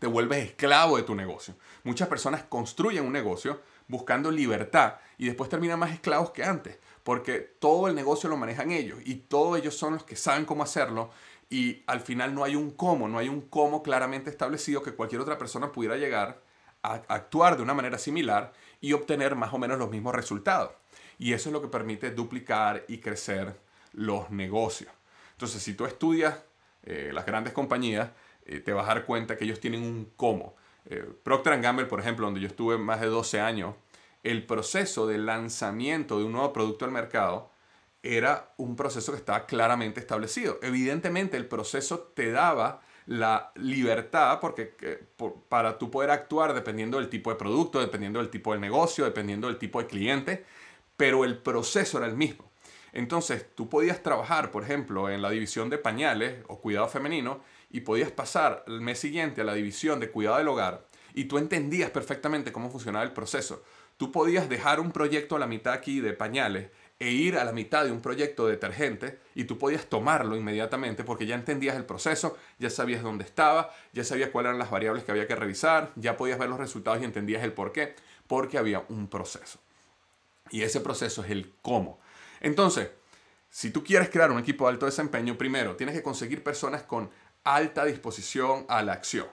Te 0.00 0.08
vuelves 0.08 0.48
esclavo 0.48 0.96
de 0.96 1.04
tu 1.04 1.14
negocio. 1.14 1.54
Muchas 1.84 2.08
personas 2.08 2.42
construyen 2.42 3.06
un 3.06 3.12
negocio 3.12 3.60
buscando 3.86 4.30
libertad 4.30 4.94
y 5.18 5.26
después 5.26 5.48
terminan 5.48 5.78
más 5.78 5.92
esclavos 5.92 6.30
que 6.30 6.42
antes, 6.42 6.78
porque 7.04 7.38
todo 7.38 7.86
el 7.86 7.94
negocio 7.94 8.28
lo 8.28 8.36
manejan 8.36 8.72
ellos 8.72 8.98
y 9.04 9.16
todos 9.16 9.58
ellos 9.58 9.76
son 9.76 9.94
los 9.94 10.04
que 10.04 10.16
saben 10.16 10.44
cómo 10.44 10.62
hacerlo 10.64 11.10
y 11.50 11.82
al 11.86 12.00
final 12.00 12.34
no 12.34 12.44
hay 12.44 12.56
un 12.56 12.70
cómo, 12.70 13.08
no 13.08 13.18
hay 13.18 13.28
un 13.28 13.42
cómo 13.42 13.82
claramente 13.82 14.30
establecido 14.30 14.82
que 14.82 14.94
cualquier 14.94 15.20
otra 15.20 15.36
persona 15.36 15.70
pudiera 15.70 15.96
llegar 15.96 16.40
a 16.82 16.94
actuar 17.08 17.56
de 17.56 17.62
una 17.62 17.74
manera 17.74 17.98
similar 17.98 18.52
y 18.80 18.94
obtener 18.94 19.36
más 19.36 19.52
o 19.52 19.58
menos 19.58 19.78
los 19.78 19.90
mismos 19.90 20.14
resultados. 20.14 20.72
Y 21.18 21.34
eso 21.34 21.50
es 21.50 21.52
lo 21.52 21.60
que 21.60 21.68
permite 21.68 22.10
duplicar 22.10 22.84
y 22.88 22.98
crecer 22.98 23.54
los 23.92 24.30
negocios. 24.30 24.90
Entonces, 25.32 25.62
si 25.62 25.74
tú 25.74 25.84
estudias 25.84 26.38
eh, 26.84 27.10
las 27.12 27.26
grandes 27.26 27.52
compañías, 27.52 28.10
eh, 28.50 28.58
te 28.60 28.72
vas 28.72 28.84
a 28.88 28.94
dar 28.94 29.06
cuenta 29.06 29.36
que 29.36 29.44
ellos 29.44 29.60
tienen 29.60 29.82
un 29.82 30.12
cómo. 30.16 30.56
Eh, 30.84 31.06
Procter 31.22 31.60
Gamble, 31.60 31.86
por 31.86 32.00
ejemplo, 32.00 32.26
donde 32.26 32.40
yo 32.40 32.48
estuve 32.48 32.78
más 32.78 33.00
de 33.00 33.06
12 33.06 33.40
años, 33.40 33.76
el 34.24 34.44
proceso 34.44 35.06
de 35.06 35.18
lanzamiento 35.18 36.18
de 36.18 36.24
un 36.24 36.32
nuevo 36.32 36.52
producto 36.52 36.84
al 36.84 36.90
mercado 36.90 37.50
era 38.02 38.52
un 38.56 38.74
proceso 38.74 39.12
que 39.12 39.18
estaba 39.18 39.46
claramente 39.46 40.00
establecido. 40.00 40.58
Evidentemente 40.62 41.36
el 41.36 41.46
proceso 41.46 42.12
te 42.14 42.32
daba 42.32 42.80
la 43.06 43.52
libertad 43.54 44.40
porque 44.40 44.74
para 45.48 45.78
tú 45.78 45.90
poder 45.90 46.10
actuar 46.10 46.52
dependiendo 46.52 46.98
del 46.98 47.08
tipo 47.08 47.30
de 47.30 47.36
producto, 47.36 47.80
dependiendo 47.80 48.18
del 48.18 48.30
tipo 48.30 48.52
de 48.52 48.58
negocio, 48.58 49.04
dependiendo 49.04 49.46
del 49.46 49.58
tipo 49.58 49.80
de 49.80 49.86
cliente, 49.86 50.44
pero 50.96 51.24
el 51.24 51.38
proceso 51.38 51.98
era 51.98 52.06
el 52.06 52.16
mismo. 52.16 52.50
Entonces 52.92 53.46
tú 53.54 53.68
podías 53.68 54.02
trabajar, 54.02 54.50
por 54.50 54.64
ejemplo, 54.64 55.08
en 55.08 55.22
la 55.22 55.30
división 55.30 55.70
de 55.70 55.78
pañales 55.78 56.42
o 56.48 56.60
cuidado 56.60 56.88
femenino 56.88 57.40
y 57.70 57.80
podías 57.80 58.10
pasar 58.10 58.64
el 58.66 58.80
mes 58.80 58.98
siguiente 58.98 59.40
a 59.40 59.44
la 59.44 59.54
división 59.54 60.00
de 60.00 60.10
cuidado 60.10 60.38
del 60.38 60.48
hogar 60.48 60.86
y 61.14 61.24
tú 61.24 61.38
entendías 61.38 61.90
perfectamente 61.90 62.52
cómo 62.52 62.70
funcionaba 62.70 63.04
el 63.04 63.12
proceso. 63.12 63.62
Tú 63.96 64.10
podías 64.12 64.48
dejar 64.48 64.80
un 64.80 64.92
proyecto 64.92 65.36
a 65.36 65.38
la 65.38 65.46
mitad 65.46 65.72
aquí 65.72 66.00
de 66.00 66.12
pañales 66.12 66.70
e 66.98 67.10
ir 67.10 67.36
a 67.36 67.44
la 67.44 67.52
mitad 67.52 67.84
de 67.84 67.92
un 67.92 68.00
proyecto 68.00 68.46
detergente 68.46 69.18
y 69.34 69.44
tú 69.44 69.58
podías 69.58 69.86
tomarlo 69.86 70.36
inmediatamente 70.36 71.04
porque 71.04 71.26
ya 71.26 71.34
entendías 71.34 71.76
el 71.76 71.84
proceso, 71.84 72.36
ya 72.58 72.70
sabías 72.70 73.02
dónde 73.02 73.24
estaba, 73.24 73.74
ya 73.92 74.04
sabías 74.04 74.30
cuáles 74.30 74.50
eran 74.50 74.58
las 74.58 74.70
variables 74.70 75.04
que 75.04 75.10
había 75.10 75.26
que 75.26 75.36
revisar, 75.36 75.92
ya 75.96 76.16
podías 76.16 76.38
ver 76.38 76.48
los 76.48 76.58
resultados 76.58 77.00
y 77.00 77.04
entendías 77.04 77.42
el 77.42 77.52
por 77.52 77.72
qué, 77.72 77.94
porque 78.26 78.58
había 78.58 78.84
un 78.88 79.08
proceso. 79.08 79.58
Y 80.50 80.62
ese 80.62 80.80
proceso 80.80 81.24
es 81.24 81.30
el 81.30 81.54
cómo. 81.62 82.00
Entonces, 82.40 82.90
si 83.48 83.70
tú 83.70 83.82
quieres 83.82 84.10
crear 84.10 84.30
un 84.30 84.38
equipo 84.38 84.66
de 84.66 84.72
alto 84.72 84.86
desempeño, 84.86 85.36
primero 85.36 85.76
tienes 85.76 85.94
que 85.94 86.02
conseguir 86.02 86.42
personas 86.42 86.82
con 86.82 87.10
alta 87.44 87.84
disposición 87.84 88.66
a 88.68 88.82
la 88.82 88.92
acción 88.92 89.26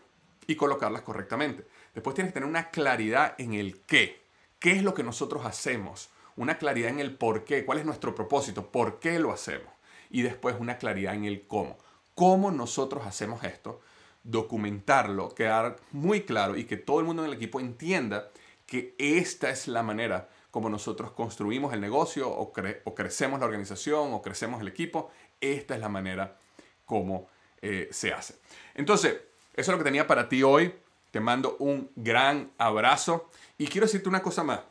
y 0.48 0.56
colocarlas 0.56 1.02
correctamente. 1.02 1.66
Después 1.94 2.16
tienes 2.16 2.32
que 2.32 2.40
tener 2.40 2.50
una 2.50 2.70
claridad 2.70 3.36
en 3.38 3.54
el 3.54 3.82
qué. 3.82 4.22
¿Qué 4.60 4.72
es 4.72 4.84
lo 4.84 4.94
que 4.94 5.04
nosotros 5.04 5.46
hacemos? 5.46 6.10
Una 6.36 6.58
claridad 6.58 6.90
en 6.90 7.00
el 7.00 7.16
por 7.16 7.44
qué, 7.44 7.66
cuál 7.66 7.80
es 7.80 7.86
nuestro 7.86 8.16
propósito, 8.16 8.72
por 8.72 9.00
qué 9.00 9.20
lo 9.20 9.32
hacemos. 9.32 9.70
Y 10.10 10.22
después 10.22 10.56
una 10.60 10.78
claridad 10.78 11.16
en 11.16 11.26
el 11.26 11.48
cómo. 11.48 11.78
¿Cómo 12.16 12.52
nosotros 12.52 13.06
hacemos 13.06 13.44
esto? 13.44 13.82
Documentarlo, 14.24 15.34
quedar 15.36 15.78
muy 15.92 16.22
claro 16.22 16.58
y 16.58 16.66
que 16.66 16.78
todo 16.78 17.00
el 17.00 17.06
mundo 17.06 17.24
en 17.24 17.30
el 17.30 17.36
equipo 17.36 17.60
entienda 17.60 18.30
que 18.66 18.96
esta 18.98 19.50
es 19.50 19.68
la 19.68 19.84
manera 19.84 20.30
como 20.52 20.70
nosotros 20.70 21.12
construimos 21.12 21.74
el 21.74 21.82
negocio 21.82 22.30
o, 22.30 22.52
crecemos 22.52 23.40
la 23.40 23.46
organización 23.46 24.14
o 24.14 24.22
crecemos 24.22 24.62
el 24.62 24.68
equipo. 24.68 25.12
Esta 25.40 25.76
es 25.76 25.82
la 25.82 25.90
manera 25.90 26.38
como 26.86 27.28
eh, 27.62 27.90
se 27.92 28.14
hace. 28.14 28.36
Entonces, 28.76 29.14
eso 29.54 29.72
es 29.72 29.78
lo 29.78 29.78
que 29.78 29.84
tenía 29.84 30.08
para 30.08 30.30
ti 30.30 30.44
hoy. 30.44 30.74
Te 31.12 31.20
mando 31.20 31.56
un 31.60 31.90
gran 31.96 32.52
abrazo 32.58 33.30
y 33.58 33.68
quiero 33.68 33.88
decirte 33.88 34.10
una 34.10 34.22
cosa 34.22 34.44
más. 34.44 34.62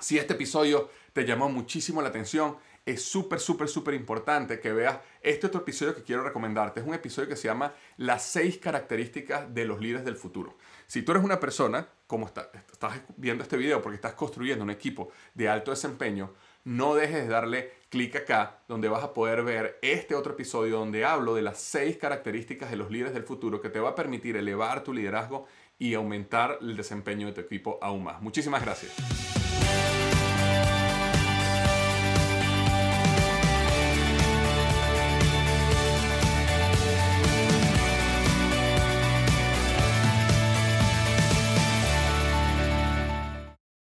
Si 0.00 0.18
este 0.18 0.34
episodio 0.34 0.90
te 1.12 1.24
llamó 1.24 1.48
muchísimo 1.48 2.02
la 2.02 2.08
atención, 2.08 2.56
es 2.86 3.02
súper, 3.02 3.40
súper, 3.40 3.68
súper 3.68 3.94
importante 3.94 4.60
que 4.60 4.72
veas 4.72 4.98
este 5.22 5.46
otro 5.46 5.62
episodio 5.62 5.94
que 5.94 6.02
quiero 6.02 6.22
recomendarte. 6.22 6.80
Es 6.80 6.86
un 6.86 6.94
episodio 6.94 7.28
que 7.28 7.36
se 7.36 7.48
llama 7.48 7.72
Las 7.96 8.24
seis 8.24 8.58
características 8.58 9.52
de 9.54 9.64
los 9.64 9.80
líderes 9.80 10.04
del 10.04 10.16
futuro. 10.16 10.58
Si 10.86 11.02
tú 11.02 11.12
eres 11.12 11.24
una 11.24 11.40
persona, 11.40 11.88
como 12.06 12.26
estás 12.26 12.48
viendo 13.16 13.42
este 13.42 13.56
video 13.56 13.80
porque 13.80 13.96
estás 13.96 14.12
construyendo 14.12 14.64
un 14.64 14.70
equipo 14.70 15.10
de 15.32 15.48
alto 15.48 15.70
desempeño, 15.70 16.34
no 16.64 16.94
dejes 16.94 17.24
de 17.24 17.28
darle 17.28 17.70
clic 17.90 18.16
acá 18.16 18.62
donde 18.66 18.88
vas 18.88 19.04
a 19.04 19.14
poder 19.14 19.42
ver 19.42 19.78
este 19.82 20.14
otro 20.14 20.32
episodio 20.32 20.78
donde 20.78 21.04
hablo 21.04 21.34
de 21.34 21.42
las 21.42 21.58
seis 21.58 21.96
características 21.96 22.70
de 22.70 22.76
los 22.76 22.90
líderes 22.90 23.14
del 23.14 23.24
futuro 23.24 23.60
que 23.60 23.68
te 23.68 23.80
va 23.80 23.90
a 23.90 23.94
permitir 23.94 24.36
elevar 24.36 24.82
tu 24.82 24.92
liderazgo 24.92 25.46
y 25.78 25.94
aumentar 25.94 26.58
el 26.60 26.76
desempeño 26.76 27.26
de 27.26 27.32
tu 27.34 27.40
equipo 27.42 27.78
aún 27.82 28.04
más. 28.04 28.20
Muchísimas 28.22 28.62
gracias. 28.62 29.43